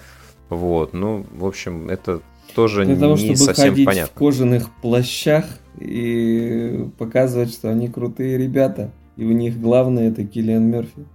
Вот, 0.47 0.93
ну, 0.93 1.25
в 1.34 1.45
общем, 1.45 1.89
это 1.89 2.21
тоже 2.56 2.86
Для 2.86 2.96
того, 2.96 3.13
не 3.13 3.36
чтобы 3.36 3.38
совсем 3.38 3.70
ходить 3.70 3.86
понятно. 3.86 4.12
в 4.15 4.18
кожаных 4.18 4.70
плащах 4.82 5.46
и 5.80 6.88
показывать, 6.98 7.52
что 7.52 7.70
они 7.70 7.89
крутые 7.89 8.38
ребята. 8.38 8.91
И 9.18 9.26
у 9.26 9.32
них 9.32 9.60
главное 9.60 10.10
это 10.10 10.24
Киллиан 10.26 10.63
Мерфи. 10.63 11.06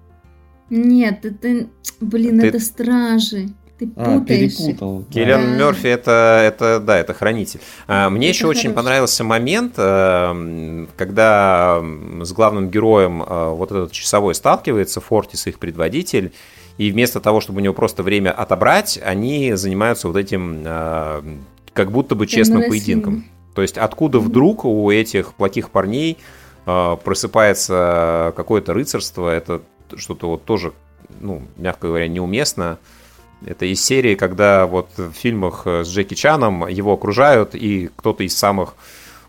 Нет, 0.69 1.25
это, 1.25 1.67
блин, 2.01 2.41
Ты... 2.41 2.49
это 2.49 2.61
стражи. 2.61 3.49
Ты 3.79 3.89
а, 3.97 4.21
перепутал. 4.21 5.05
Киллиан 5.11 5.41
да. 5.41 5.57
Мерфи 5.57 5.87
это, 5.87 6.43
это, 6.45 6.81
да, 6.81 6.99
это 6.99 7.15
хранитель. 7.15 7.61
А, 7.87 8.11
мне 8.11 8.29
это 8.29 8.37
еще 8.37 8.45
хороший. 8.45 8.59
очень 8.59 8.73
понравился 8.75 9.25
момент, 9.25 9.75
э, 9.79 10.87
когда 10.97 11.83
с 12.21 12.33
главным 12.33 12.69
героем 12.69 13.23
э, 13.23 13.51
вот 13.55 13.71
этот 13.71 13.93
часовой 13.93 14.35
сталкивается, 14.35 15.01
Фортис, 15.01 15.47
их 15.47 15.59
предводитель, 15.59 16.33
и 16.81 16.91
вместо 16.91 17.21
того, 17.21 17.43
чтобы 17.43 17.61
у 17.61 17.63
него 17.63 17.75
просто 17.75 18.03
время 18.03 18.31
отобрать, 18.31 18.99
они 19.05 19.53
занимаются 19.53 20.09
вот 20.09 20.17
этим 20.17 20.63
э, 20.65 21.23
как 21.75 21.91
будто 21.93 22.15
бы 22.15 22.27
честным 22.27 22.63
поединком. 22.63 23.27
То 23.55 23.61
есть 23.61 23.77
откуда 23.77 24.19
вдруг 24.19 24.65
у 24.65 24.91
этих 24.91 25.35
плохих 25.35 25.69
парней 25.69 26.17
э, 26.65 26.97
просыпается 27.05 28.33
какое-то 28.35 28.73
рыцарство, 28.73 29.29
это 29.29 29.61
что-то 29.95 30.31
вот 30.31 30.47
тоже, 30.47 30.73
ну, 31.21 31.43
мягко 31.59 31.89
говоря, 31.89 32.09
неуместно. 32.09 32.79
Это 33.45 33.67
из 33.67 33.85
серии, 33.85 34.15
когда 34.15 34.65
вот 34.65 34.89
в 34.97 35.13
фильмах 35.13 35.67
с 35.67 35.87
Джеки 35.87 36.15
Чаном 36.15 36.67
его 36.67 36.95
окружают, 36.95 37.55
и 37.55 37.91
кто-то 37.95 38.25
из 38.25 38.35
самых 38.35 38.75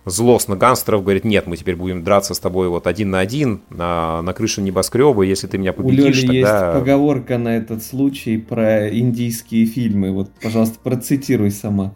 злостно 0.06 0.56
гангстеров 0.56 1.04
говорит, 1.04 1.26
нет, 1.26 1.48
мы 1.48 1.58
теперь 1.58 1.76
будем 1.76 2.04
драться 2.04 2.34
с 2.34 2.40
тобой 2.40 2.70
вот 2.70 2.88
один 2.88 3.12
на 3.12 3.20
один 3.20 3.62
на, 3.70 4.22
на 4.22 4.34
крыше 4.34 4.62
небоскреба, 4.62 5.24
если 5.24 5.48
ты 5.48 5.58
меня 5.58 5.74
победишь, 5.74 6.24
У 6.24 6.28
Лёли 6.28 6.42
тогда... 6.42 6.66
есть 6.66 6.80
поговорка 6.80 7.38
на 7.38 7.58
этот 7.58 7.84
случай 7.84 8.38
про 8.38 8.90
индийские 8.90 9.66
фильмы, 9.66 10.12
вот, 10.12 10.32
пожалуйста, 10.42 10.80
процитируй 10.82 11.52
сама. 11.52 11.94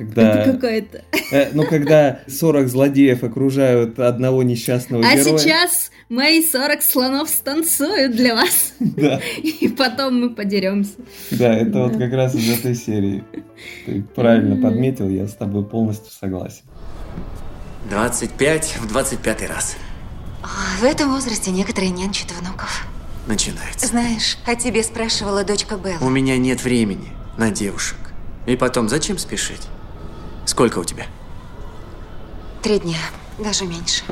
Когда, 0.00 0.32
Это 0.32 0.52
какая-то. 0.52 1.02
Э, 1.30 1.50
ну, 1.52 1.64
когда 1.64 2.20
40 2.26 2.68
злодеев 2.68 3.22
окружают 3.22 3.98
одного 3.98 4.42
несчастного 4.42 5.04
а 5.06 5.14
героя. 5.14 5.34
А 5.34 5.38
сейчас 5.38 5.90
мои 6.08 6.42
40 6.42 6.80
слонов 6.80 7.28
станцуют 7.28 8.16
для 8.16 8.34
вас. 8.34 8.72
Да. 8.78 9.20
И 9.36 9.68
потом 9.68 10.22
мы 10.22 10.30
подеремся. 10.30 10.94
Да, 11.30 11.54
это 11.54 11.70
да. 11.72 11.82
вот 11.84 11.98
как 11.98 12.14
раз 12.14 12.34
из 12.34 12.58
этой 12.58 12.74
серии. 12.74 13.22
Ты 13.84 14.02
правильно 14.14 14.56
подметил, 14.56 15.10
я 15.10 15.28
с 15.28 15.34
тобой 15.34 15.66
полностью 15.66 16.10
согласен. 16.10 16.62
25 17.88 18.78
в 18.80 18.86
25 18.86 19.48
раз. 19.48 19.76
В 20.80 20.84
этом 20.84 21.12
возрасте 21.12 21.50
некоторые 21.50 21.90
нянчат 21.90 22.30
внуков. 22.32 22.86
Начинается. 23.26 23.86
Знаешь, 23.86 24.38
о 24.46 24.54
тебе 24.54 24.82
спрашивала 24.82 25.44
дочка 25.44 25.76
Белла. 25.76 25.98
У 26.00 26.08
меня 26.08 26.38
нет 26.38 26.62
времени 26.62 27.12
на 27.36 27.50
девушек. 27.50 27.98
И 28.46 28.56
потом, 28.56 28.88
зачем 28.88 29.18
спешить? 29.18 29.68
Сколько 30.46 30.78
у 30.78 30.84
тебя? 30.84 31.06
Три 32.62 32.78
дня, 32.78 32.98
даже 33.38 33.64
меньше. 33.66 34.02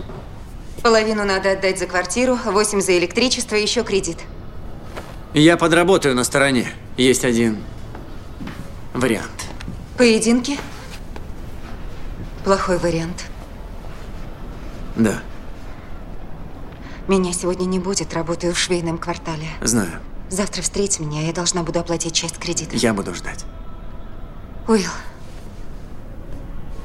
Половину 0.82 1.24
надо 1.24 1.52
отдать 1.52 1.78
за 1.78 1.86
квартиру, 1.86 2.38
восемь 2.44 2.80
за 2.80 2.96
электричество 2.98 3.56
и 3.56 3.62
еще 3.62 3.82
кредит. 3.82 4.18
Я 5.34 5.56
подработаю 5.56 6.14
на 6.14 6.24
стороне. 6.24 6.68
Есть 6.96 7.24
один 7.24 7.58
вариант. 8.94 9.46
Поединки? 9.96 10.58
Плохой 12.48 12.78
вариант. 12.78 13.26
Да. 14.96 15.20
Меня 17.06 17.34
сегодня 17.34 17.66
не 17.66 17.78
будет, 17.78 18.14
работаю 18.14 18.54
в 18.54 18.58
швейном 18.58 18.96
квартале. 18.96 19.48
Знаю. 19.60 20.00
Завтра 20.30 20.62
встреть 20.62 20.98
меня, 20.98 21.26
я 21.26 21.34
должна 21.34 21.62
буду 21.62 21.78
оплатить 21.78 22.14
часть 22.14 22.38
кредита. 22.38 22.74
Я 22.74 22.94
буду 22.94 23.14
ждать. 23.14 23.44
Уилл, 24.66 24.88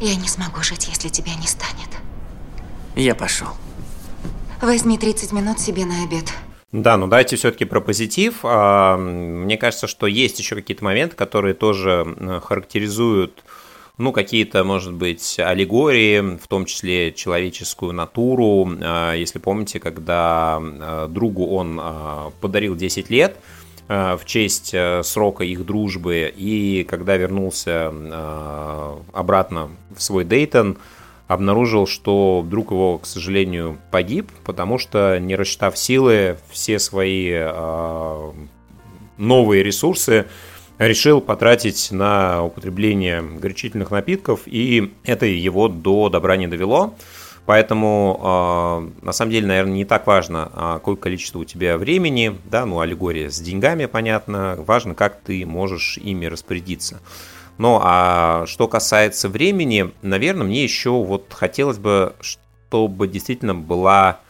я 0.02 0.18
не 0.18 0.28
смогу 0.28 0.62
жить, 0.64 0.90
если 0.90 1.08
тебя 1.08 1.34
не 1.36 1.48
станет. 1.48 1.92
Я 2.98 3.16
пошел. 3.16 3.48
Возьми 4.62 4.98
30 4.98 5.32
минут 5.32 5.62
себе 5.62 5.86
на 5.86 6.04
обед. 6.04 6.26
Да, 6.74 6.98
ну 6.98 7.08
давайте 7.08 7.38
все-таки 7.38 7.64
про 7.64 7.80
позитив. 7.80 8.40
А, 8.44 8.98
мне 8.98 9.56
кажется, 9.56 9.88
что 9.88 10.08
есть 10.08 10.40
еще 10.40 10.56
какие-то 10.56 10.84
моменты, 10.84 11.16
которые 11.16 11.54
тоже 11.54 12.42
характеризуют 12.44 13.46
ну, 14.00 14.12
какие-то, 14.12 14.64
может 14.64 14.94
быть, 14.94 15.38
аллегории, 15.40 16.38
в 16.38 16.48
том 16.48 16.66
числе 16.66 17.12
человеческую 17.12 17.94
натуру. 17.94 18.68
А, 18.82 19.14
если 19.14 19.38
помните, 19.38 19.80
когда 19.80 20.58
а, 20.60 21.08
другу 21.08 21.46
он 21.48 21.80
а, 21.80 22.32
подарил 22.42 22.76
10 22.76 23.10
лет 23.10 23.38
в 23.90 24.22
честь 24.26 24.74
срока 25.04 25.44
их 25.44 25.66
дружбы, 25.66 26.34
и 26.36 26.86
когда 26.90 27.18
вернулся 27.18 27.94
обратно 29.12 29.72
в 29.94 30.02
свой 30.02 30.24
Дейтон, 30.24 30.78
обнаружил, 31.28 31.86
что 31.86 32.46
друг 32.50 32.72
его, 32.72 32.98
к 32.98 33.06
сожалению, 33.06 33.78
погиб, 33.92 34.32
потому 34.46 34.78
что, 34.78 35.20
не 35.20 35.36
рассчитав 35.36 35.78
силы, 35.78 36.38
все 36.50 36.80
свои 36.80 37.34
новые 39.18 39.64
ресурсы 39.64 40.28
решил 40.78 41.22
потратить 41.22 41.92
на 41.92 42.44
употребление 42.44 43.22
горячительных 43.22 43.92
напитков, 43.92 44.42
и 44.46 44.94
это 45.04 45.26
его 45.26 45.68
до 45.68 46.10
добра 46.10 46.36
не 46.36 46.48
довело. 46.48 46.96
Поэтому, 47.46 48.92
э, 49.02 49.06
на 49.06 49.12
самом 49.12 49.32
деле, 49.32 49.48
наверное, 49.48 49.74
не 49.74 49.86
так 49.86 50.08
важно, 50.08 50.50
а 50.54 50.74
какое 50.76 50.96
количество 50.96 51.40
у 51.40 51.44
тебя 51.44 51.78
времени, 51.78 52.38
да, 52.46 52.66
ну, 52.66 52.80
аллегория 52.80 53.30
с 53.30 53.40
деньгами, 53.40 53.86
понятно, 53.86 54.56
важно, 54.66 54.96
как 54.96 55.20
ты 55.20 55.46
можешь 55.46 55.98
ими 55.98 56.26
распорядиться. 56.26 57.02
Ну, 57.58 57.80
а 57.84 58.46
что 58.48 58.70
касается 58.70 59.28
времени, 59.28 59.92
наверное, 60.02 60.46
мне 60.46 60.64
еще 60.64 60.92
вот 60.92 61.34
хотелось 61.34 61.78
бы, 61.78 62.14
чтобы 62.22 63.10
действительно 63.10 63.54
была 63.54 64.22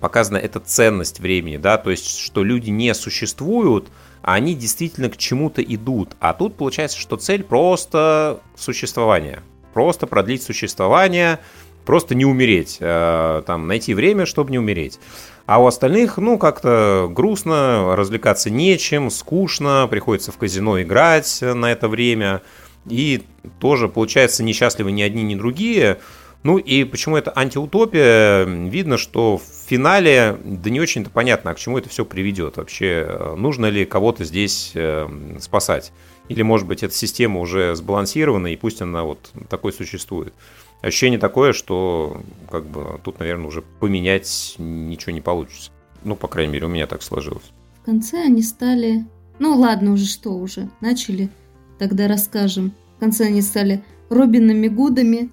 показана 0.00 0.36
эта 0.38 0.60
ценность 0.60 1.18
времени, 1.18 1.56
да, 1.56 1.76
то 1.76 1.90
есть, 1.90 2.18
что 2.18 2.44
люди 2.44 2.70
не 2.70 2.94
существуют, 2.94 3.88
а 3.88 3.90
они 4.24 4.54
действительно 4.54 5.10
к 5.10 5.18
чему-то 5.18 5.62
идут. 5.62 6.16
А 6.18 6.32
тут 6.32 6.56
получается, 6.56 6.98
что 6.98 7.16
цель 7.16 7.42
просто 7.42 8.40
существование. 8.56 9.40
Просто 9.74 10.06
продлить 10.06 10.42
существование, 10.42 11.40
просто 11.84 12.14
не 12.14 12.24
умереть. 12.24 12.78
Э, 12.80 13.42
там, 13.46 13.66
найти 13.66 13.92
время, 13.92 14.24
чтобы 14.24 14.50
не 14.50 14.58
умереть. 14.58 14.98
А 15.44 15.62
у 15.62 15.66
остальных, 15.66 16.16
ну, 16.16 16.38
как-то 16.38 17.10
грустно, 17.10 17.94
развлекаться 17.96 18.48
нечем, 18.48 19.10
скучно, 19.10 19.86
приходится 19.90 20.32
в 20.32 20.38
казино 20.38 20.80
играть 20.80 21.40
на 21.42 21.70
это 21.70 21.86
время. 21.86 22.40
И 22.88 23.24
тоже, 23.58 23.88
получается, 23.88 24.42
несчастливы 24.42 24.90
ни 24.92 25.02
одни, 25.02 25.22
ни 25.22 25.34
другие. 25.34 25.98
Ну 26.44 26.58
и 26.58 26.84
почему 26.84 27.16
это 27.16 27.32
антиутопия? 27.34 28.44
Видно, 28.44 28.98
что 28.98 29.38
в 29.38 29.42
финале, 29.66 30.38
да 30.44 30.68
не 30.68 30.78
очень-то 30.78 31.08
понятно, 31.08 31.50
а 31.50 31.54
к 31.54 31.58
чему 31.58 31.78
это 31.78 31.88
все 31.88 32.04
приведет. 32.04 32.58
Вообще, 32.58 33.34
нужно 33.38 33.66
ли 33.66 33.86
кого-то 33.86 34.24
здесь 34.24 34.72
э, 34.74 35.08
спасать? 35.40 35.92
Или, 36.28 36.42
может 36.42 36.66
быть, 36.66 36.82
эта 36.82 36.94
система 36.94 37.40
уже 37.40 37.74
сбалансирована, 37.74 38.48
и 38.48 38.56
пусть 38.56 38.82
она 38.82 39.04
вот 39.04 39.30
такой 39.48 39.72
существует. 39.72 40.34
Ощущение 40.82 41.18
такое, 41.18 41.54
что 41.54 42.20
как 42.50 42.66
бы 42.66 43.00
тут, 43.02 43.20
наверное, 43.20 43.46
уже 43.46 43.62
поменять 43.80 44.54
ничего 44.58 45.12
не 45.12 45.22
получится. 45.22 45.70
Ну, 46.04 46.14
по 46.14 46.28
крайней 46.28 46.52
мере, 46.52 46.66
у 46.66 46.68
меня 46.68 46.86
так 46.86 47.02
сложилось. 47.02 47.52
В 47.80 47.86
конце 47.86 48.18
они 48.18 48.42
стали... 48.42 49.06
Ну, 49.38 49.56
ладно, 49.56 49.92
уже 49.92 50.04
что 50.04 50.30
уже, 50.32 50.68
начали. 50.82 51.30
Тогда 51.78 52.06
расскажем. 52.06 52.74
В 52.98 53.00
конце 53.00 53.24
они 53.28 53.40
стали 53.40 53.82
Робинами 54.10 54.68
Гудами, 54.68 55.30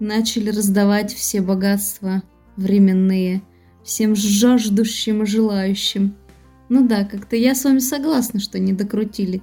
начали 0.00 0.50
раздавать 0.50 1.12
все 1.12 1.40
богатства 1.40 2.22
временные 2.56 3.42
всем 3.82 4.14
жаждущим 4.14 5.22
и 5.22 5.26
желающим. 5.26 6.14
Ну 6.68 6.86
да, 6.86 7.04
как-то 7.04 7.36
я 7.36 7.54
с 7.54 7.64
вами 7.64 7.78
согласна, 7.78 8.40
что 8.40 8.58
не 8.58 8.72
докрутили 8.72 9.42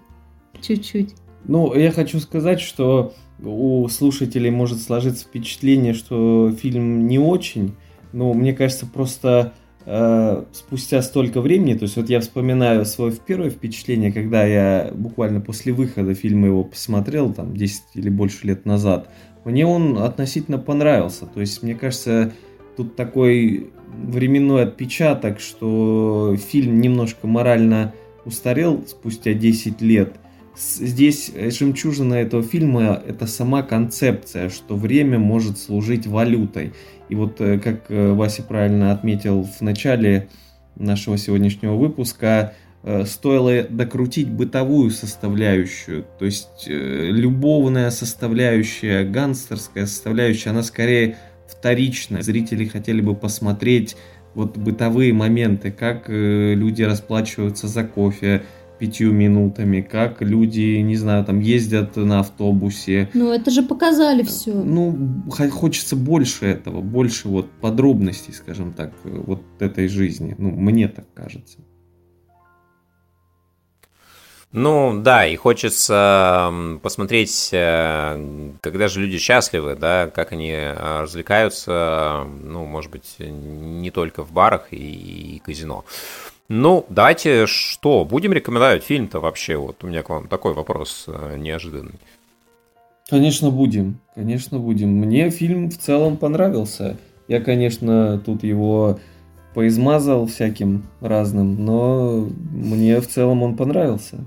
чуть-чуть. 0.62 1.16
Ну, 1.46 1.74
я 1.74 1.92
хочу 1.92 2.20
сказать, 2.20 2.62
что 2.62 3.14
у 3.44 3.88
слушателей 3.90 4.50
может 4.50 4.82
сложиться 4.82 5.26
впечатление, 5.26 5.94
что 5.94 6.52
фильм 6.60 7.08
не 7.08 7.20
очень, 7.20 7.76
но 8.12 8.34
мне 8.34 8.54
кажется, 8.54 8.86
просто 8.86 9.54
э, 9.86 10.44
спустя 10.54 11.02
столько 11.02 11.42
времени, 11.42 11.74
то 11.74 11.84
есть 11.84 11.96
вот 11.96 12.10
я 12.10 12.20
вспоминаю 12.20 12.86
свое 12.86 13.14
первое 13.14 13.50
впечатление, 13.50 14.12
когда 14.12 14.44
я 14.44 14.92
буквально 14.94 15.40
после 15.42 15.74
выхода 15.74 16.16
фильма 16.16 16.48
его 16.48 16.64
посмотрел, 16.64 17.34
там, 17.34 17.56
10 17.56 17.84
или 17.94 18.10
больше 18.10 18.48
лет 18.48 18.66
назад, 18.66 19.10
мне 19.48 19.66
он 19.66 19.98
относительно 19.98 20.58
понравился. 20.58 21.26
То 21.26 21.40
есть, 21.40 21.64
мне 21.64 21.74
кажется, 21.74 22.34
тут 22.76 22.98
такой 22.98 23.72
временной 24.04 24.64
отпечаток, 24.64 25.40
что 25.40 26.36
фильм 26.38 26.82
немножко 26.82 27.28
морально 27.28 27.94
устарел 28.26 28.84
спустя 28.86 29.34
10 29.34 29.82
лет. 29.82 30.18
Здесь 30.58 31.32
жемчужина 31.34 32.16
этого 32.16 32.44
фильма– 32.44 33.02
это 33.08 33.26
сама 33.26 33.62
концепция, 33.62 34.50
что 34.50 34.76
время 34.76 35.18
может 35.18 35.58
служить 35.58 36.08
валютой. 36.08 36.74
И 37.08 37.16
вот, 37.16 37.40
э, 37.40 37.58
как 37.58 37.86
э, 37.90 38.12
Вася 38.12 38.44
правильно 38.44 38.92
отметил 38.92 39.44
в 39.44 39.62
начале 39.62 40.28
нашего 40.76 41.18
сегодняшнего 41.18 41.76
выпуска, 41.76 42.54
Э, 42.58 42.67
стоило 43.06 43.64
докрутить 43.64 44.30
бытовую 44.30 44.92
составляющую, 44.92 46.06
то 46.20 46.26
есть 46.26 46.68
э, 46.68 47.10
любовная 47.12 47.90
составляющая, 47.90 49.04
гангстерская 49.04 49.86
составляющая, 49.86 50.52
она 50.52 50.64
скорее 50.64 51.18
вторичная. 51.48 52.22
Зрители 52.22 52.66
хотели 52.66 53.02
бы 53.02 53.16
посмотреть 53.16 53.98
вот 54.36 54.58
бытовые 54.58 55.12
моменты, 55.14 55.72
как 55.72 56.10
э, 56.10 56.54
люди 56.54 56.84
расплачиваются 56.84 57.68
за 57.68 57.84
кофе 57.84 58.44
пятью 58.80 59.12
минутами, 59.12 59.82
как 59.82 60.22
люди, 60.22 60.78
не 60.82 60.96
знаю, 60.96 61.26
там 61.26 61.40
ездят 61.40 61.96
на 61.96 62.20
автобусе. 62.20 63.10
Ну, 63.14 63.32
это 63.32 63.50
же 63.52 63.64
показали 63.64 64.24
все. 64.24 64.54
Ну, 64.54 65.26
хочется 65.52 65.96
больше 65.96 66.46
этого, 66.46 66.82
больше 66.82 67.28
вот 67.28 67.50
подробностей, 67.60 68.34
скажем 68.34 68.74
так, 68.74 68.94
вот 69.04 69.42
этой 69.60 69.88
жизни. 69.88 70.36
Ну, 70.38 70.52
мне 70.52 70.88
так 70.88 71.12
кажется. 71.14 71.60
Ну 74.54 75.02
да, 75.02 75.28
и 75.28 75.36
хочется 75.36 76.52
посмотреть, 76.82 77.50
э, 77.52 78.52
когда 78.62 78.88
же 78.88 79.02
люди 79.02 79.18
счастливы, 79.18 79.76
да, 79.76 80.10
как 80.10 80.32
они 80.32 80.52
э, 80.52 81.02
развлекаются, 81.02 82.26
ну, 82.44 82.66
может 82.66 82.90
быть, 82.90 83.16
не 83.20 83.92
только 83.92 84.24
в 84.24 84.32
барах 84.32 84.70
и, 84.72 85.36
и 85.36 85.40
казино. 85.40 85.84
Ну, 86.48 86.86
давайте 86.88 87.46
что, 87.46 88.06
будем 88.06 88.32
рекомендовать 88.32 88.86
фильм-то 88.86 89.20
вообще? 89.20 89.58
Вот 89.58 89.84
у 89.84 89.88
меня 89.88 90.02
к 90.02 90.10
вам 90.10 90.30
такой 90.30 90.54
вопрос 90.54 91.06
э, 91.08 91.36
неожиданный. 91.38 92.00
Конечно, 93.10 93.52
будем. 93.52 94.00
Конечно, 94.16 94.60
будем. 94.60 94.90
Мне 94.90 95.30
фильм 95.30 95.70
в 95.70 95.78
целом 95.78 96.16
понравился. 96.16 96.98
Я, 97.28 97.42
конечно, 97.42 98.18
тут 98.26 98.44
его 98.44 98.98
поизмазал 99.54 100.26
всяким 100.28 100.84
разным, 101.02 101.66
но 101.66 102.30
мне 102.52 103.02
в 103.02 103.08
целом 103.08 103.44
он 103.44 103.58
понравился. 103.58 104.26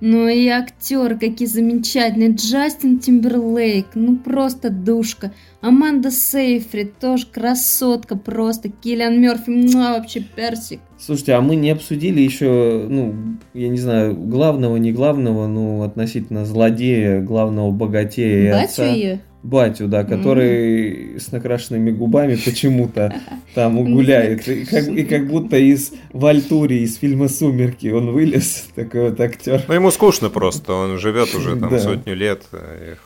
Ну 0.00 0.28
и 0.28 0.46
актер, 0.48 1.18
какие 1.18 1.48
замечательные. 1.48 2.32
Джастин 2.32 2.98
Тимберлейк, 2.98 3.86
ну 3.94 4.16
просто 4.16 4.70
душка. 4.70 5.32
Аманда 5.64 6.10
Сейфрид, 6.10 6.98
тоже 6.98 7.26
красотка 7.26 8.16
просто. 8.16 8.68
Киллиан 8.68 9.18
Мерфи, 9.18 9.48
ну 9.48 9.94
вообще 9.94 10.20
персик. 10.20 10.80
Слушайте, 10.98 11.32
а 11.32 11.40
мы 11.40 11.56
не 11.56 11.70
обсудили 11.70 12.20
еще, 12.20 12.86
ну, 12.86 13.14
я 13.54 13.70
не 13.70 13.78
знаю, 13.78 14.14
главного, 14.14 14.76
не 14.76 14.92
главного, 14.92 15.46
ну, 15.46 15.82
относительно 15.82 16.44
злодея, 16.44 17.22
главного 17.22 17.70
богатея 17.70 18.52
Батю 18.52 18.64
отца. 18.64 18.84
ее? 18.84 19.20
батю, 19.44 19.88
да, 19.88 20.04
который 20.04 21.14
mm. 21.14 21.20
с 21.20 21.30
накрашенными 21.30 21.90
губами 21.90 22.36
почему-то 22.42 23.14
там 23.54 23.78
угуляет. 23.78 24.48
И 24.48 24.64
как, 24.64 24.88
и 24.88 25.04
как 25.04 25.28
будто 25.28 25.56
из 25.56 25.92
Вальтури, 26.12 26.80
из 26.80 26.96
фильма 26.96 27.28
«Сумерки» 27.28 27.88
он 27.88 28.10
вылез, 28.10 28.66
такой 28.74 29.10
вот 29.10 29.20
актер. 29.20 29.62
Ну, 29.68 29.74
ему 29.74 29.90
скучно 29.90 30.30
просто, 30.30 30.72
он 30.72 30.98
живет 30.98 31.34
уже 31.34 31.56
там 31.56 31.68
да. 31.68 31.78
сотню 31.78 32.14
лет. 32.14 32.42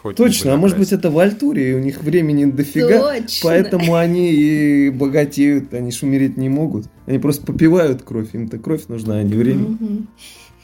Хоть 0.00 0.16
Точно, 0.16 0.54
а 0.54 0.56
может 0.56 0.78
быть 0.78 0.92
это 0.92 1.10
Вальтури, 1.10 1.70
и 1.70 1.74
у 1.74 1.80
них 1.80 2.02
времени 2.02 2.44
дофига, 2.52 3.14
Точно. 3.14 3.40
поэтому 3.42 3.94
они 3.94 4.32
и 4.32 4.90
богатеют, 4.90 5.72
они 5.74 5.90
ж 5.92 6.02
умереть 6.02 6.36
не 6.36 6.48
могут. 6.48 6.86
Они 7.06 7.18
просто 7.18 7.46
попивают 7.46 8.02
кровь, 8.02 8.34
им-то 8.34 8.58
кровь 8.58 8.86
нужна, 8.88 9.16
а 9.16 9.22
не 9.22 9.34
время. 9.34 9.76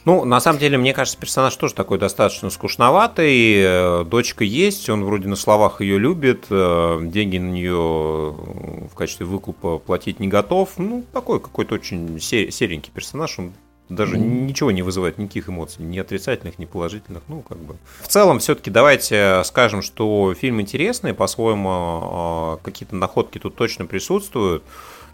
Ну, 0.05 0.23
на 0.23 0.39
самом 0.39 0.59
деле, 0.59 0.77
мне 0.77 0.93
кажется, 0.93 1.17
персонаж 1.19 1.55
тоже 1.55 1.73
такой 1.73 1.97
достаточно 1.97 2.51
скучноватый. 2.51 3.55
Э, 3.57 4.03
дочка 4.05 4.43
есть, 4.43 4.87
он 4.87 5.03
вроде 5.03 5.27
на 5.27 5.35
словах 5.35 5.81
ее 5.81 5.97
любит, 5.97 6.45
э, 6.51 6.99
деньги 7.05 7.39
на 7.39 7.49
нее 7.49 7.75
в 7.75 8.93
качестве 8.95 9.25
выкупа 9.25 9.79
платить 9.79 10.19
не 10.19 10.27
готов. 10.27 10.73
Ну, 10.77 11.03
такой 11.11 11.39
какой-то 11.39 11.73
очень 11.73 12.19
серенький 12.21 12.91
персонаж, 12.93 13.39
он 13.39 13.53
даже 13.89 14.17
mm 14.17 14.45
ничего 14.45 14.71
не 14.71 14.81
вызывает 14.81 15.17
никаких 15.17 15.49
эмоций, 15.49 15.83
ни 15.83 15.97
отрицательных, 15.97 16.59
ни 16.59 16.65
положительных. 16.65 17.23
Ну, 17.27 17.41
как 17.41 17.57
бы. 17.57 17.75
В 18.01 18.07
целом, 18.07 18.39
все-таки 18.39 18.69
давайте 18.69 19.41
скажем, 19.43 19.81
что 19.81 20.33
фильм 20.33 20.61
интересный, 20.61 21.13
по-своему, 21.13 21.69
а, 21.71 22.57
какие-то 22.63 22.95
находки 22.95 23.39
тут 23.39 23.55
точно 23.55 23.85
присутствуют. 23.85 24.63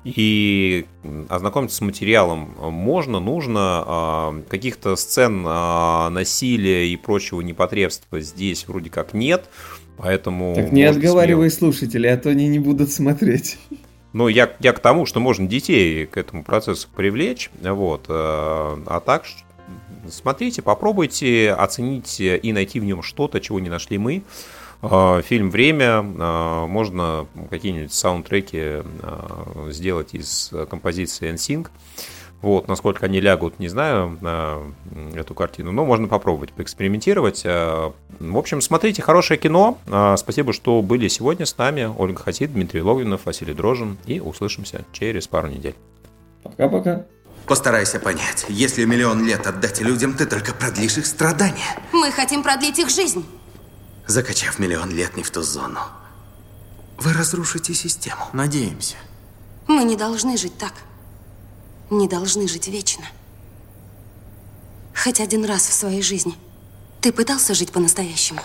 И 0.03 0.87
ознакомиться 1.29 1.77
с 1.77 1.81
материалом 1.81 2.55
можно, 2.59 3.19
нужно. 3.19 3.83
А, 3.85 4.41
каких-то 4.49 4.95
сцен 4.95 5.43
а, 5.45 6.09
насилия 6.09 6.87
и 6.87 6.97
прочего 6.97 7.41
непотребства 7.41 8.19
здесь 8.19 8.67
вроде 8.67 8.89
как 8.89 9.13
нет. 9.13 9.49
Поэтому... 9.97 10.55
Так 10.55 10.71
не 10.71 10.83
отговаривай 10.83 11.51
смело... 11.51 11.71
слушателей, 11.71 12.11
а 12.11 12.17
то 12.17 12.29
они 12.29 12.47
не 12.47 12.59
будут 12.59 12.91
смотреть. 12.91 13.59
Ну, 14.13 14.27
я, 14.27 14.51
я 14.59 14.73
к 14.73 14.79
тому, 14.79 15.05
что 15.05 15.19
можно 15.19 15.47
детей 15.47 16.05
к 16.05 16.17
этому 16.17 16.43
процессу 16.43 16.89
привлечь. 16.93 17.49
Вот. 17.61 18.05
А, 18.09 18.81
а 18.85 18.99
так, 18.99 19.25
смотрите, 20.09 20.61
попробуйте 20.61 21.51
оценить 21.53 22.19
и 22.19 22.51
найти 22.53 22.79
в 22.79 22.83
нем 22.83 23.03
что-то, 23.03 23.39
чего 23.39 23.59
не 23.59 23.69
нашли 23.69 23.97
мы. 23.97 24.23
А, 24.81 25.21
фильм 25.21 25.49
«Время». 25.49 26.03
А, 26.19 26.67
можно 26.67 27.25
какие-нибудь 27.49 27.93
саундтреки 27.93 28.83
сделать 29.69 30.13
из 30.13 30.51
композиции 30.69 31.31
NSYNC. 31.33 31.67
Вот, 32.41 32.67
насколько 32.67 33.05
они 33.05 33.19
лягут, 33.19 33.59
не 33.59 33.67
знаю, 33.67 34.17
на 34.21 34.59
эту 35.15 35.33
картину, 35.35 35.71
но 35.71 35.85
можно 35.85 36.07
попробовать 36.07 36.53
поэкспериментировать. 36.53 37.43
В 37.43 37.93
общем, 38.19 38.61
смотрите 38.61 39.01
хорошее 39.01 39.39
кино. 39.39 39.77
Спасибо, 40.17 40.53
что 40.53 40.81
были 40.81 41.07
сегодня 41.07 41.45
с 41.45 41.57
нами. 41.57 41.91
Ольга 41.97 42.21
Хасид, 42.21 42.53
Дмитрий 42.53 42.81
Логвинов, 42.81 43.25
Василий 43.25 43.53
Дрожин. 43.53 43.97
И 44.05 44.19
услышимся 44.19 44.85
через 44.91 45.27
пару 45.27 45.47
недель. 45.47 45.75
Пока-пока. 46.43 47.05
Постарайся 47.45 47.99
понять, 47.99 48.45
если 48.49 48.85
миллион 48.85 49.25
лет 49.25 49.45
отдать 49.45 49.81
людям, 49.81 50.13
ты 50.13 50.25
только 50.25 50.53
продлишь 50.53 50.97
их 50.97 51.05
страдания. 51.05 51.75
Мы 51.91 52.11
хотим 52.11 52.43
продлить 52.43 52.79
их 52.79 52.89
жизнь 52.89 53.25
закачав 54.11 54.59
миллион 54.59 54.91
лет 54.91 55.17
не 55.17 55.23
в 55.23 55.31
ту 55.31 55.41
зону. 55.41 55.79
Вы 56.97 57.13
разрушите 57.13 57.73
систему. 57.73 58.27
Надеемся. 58.33 58.95
Мы 59.67 59.83
не 59.83 59.95
должны 59.95 60.37
жить 60.37 60.57
так. 60.57 60.73
Не 61.91 62.07
должны 62.07 62.47
жить 62.47 62.69
вечно. 62.69 63.03
Хоть 64.95 65.19
один 65.19 65.43
раз 65.43 65.63
в 65.63 65.73
своей 65.73 66.01
жизни. 66.01 66.35
Ты 67.01 67.11
пытался 67.11 67.53
жить 67.53 67.73
по-настоящему? 67.73 68.39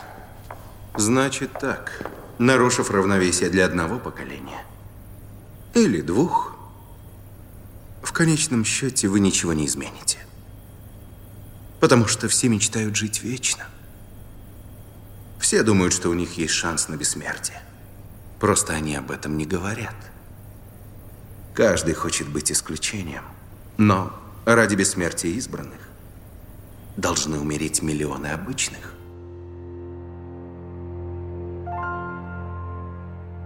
Значит 0.96 1.52
так. 1.52 2.10
Нарушив 2.38 2.90
равновесие 2.90 3.48
для 3.48 3.66
одного 3.66 4.00
поколения. 4.00 4.64
Или 5.74 6.00
двух. 6.00 6.56
В 8.02 8.12
конечном 8.12 8.64
счете 8.64 9.06
вы 9.06 9.20
ничего 9.20 9.52
не 9.52 9.66
измените. 9.66 10.18
Потому 11.78 12.08
что 12.08 12.26
все 12.26 12.48
мечтают 12.48 12.96
жить 12.96 13.22
вечно. 13.22 13.68
Все 15.38 15.62
думают, 15.62 15.92
что 15.92 16.08
у 16.08 16.14
них 16.14 16.36
есть 16.36 16.52
шанс 16.52 16.88
на 16.88 16.96
бессмертие. 16.96 17.62
Просто 18.40 18.72
они 18.72 18.96
об 18.96 19.12
этом 19.12 19.38
не 19.38 19.46
говорят. 19.46 19.94
Каждый 21.54 21.94
хочет 21.94 22.28
быть 22.28 22.50
исключением. 22.50 23.22
Но 23.78 24.12
ради 24.44 24.74
бессмертия 24.74 25.32
избранных 25.32 25.80
должны 26.96 27.38
умереть 27.38 27.82
миллионы 27.82 28.28
обычных. 28.28 28.94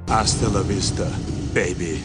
Hasta 0.06 0.48
la 0.50 0.62
vista, 0.62 1.08
baby. 1.54 2.02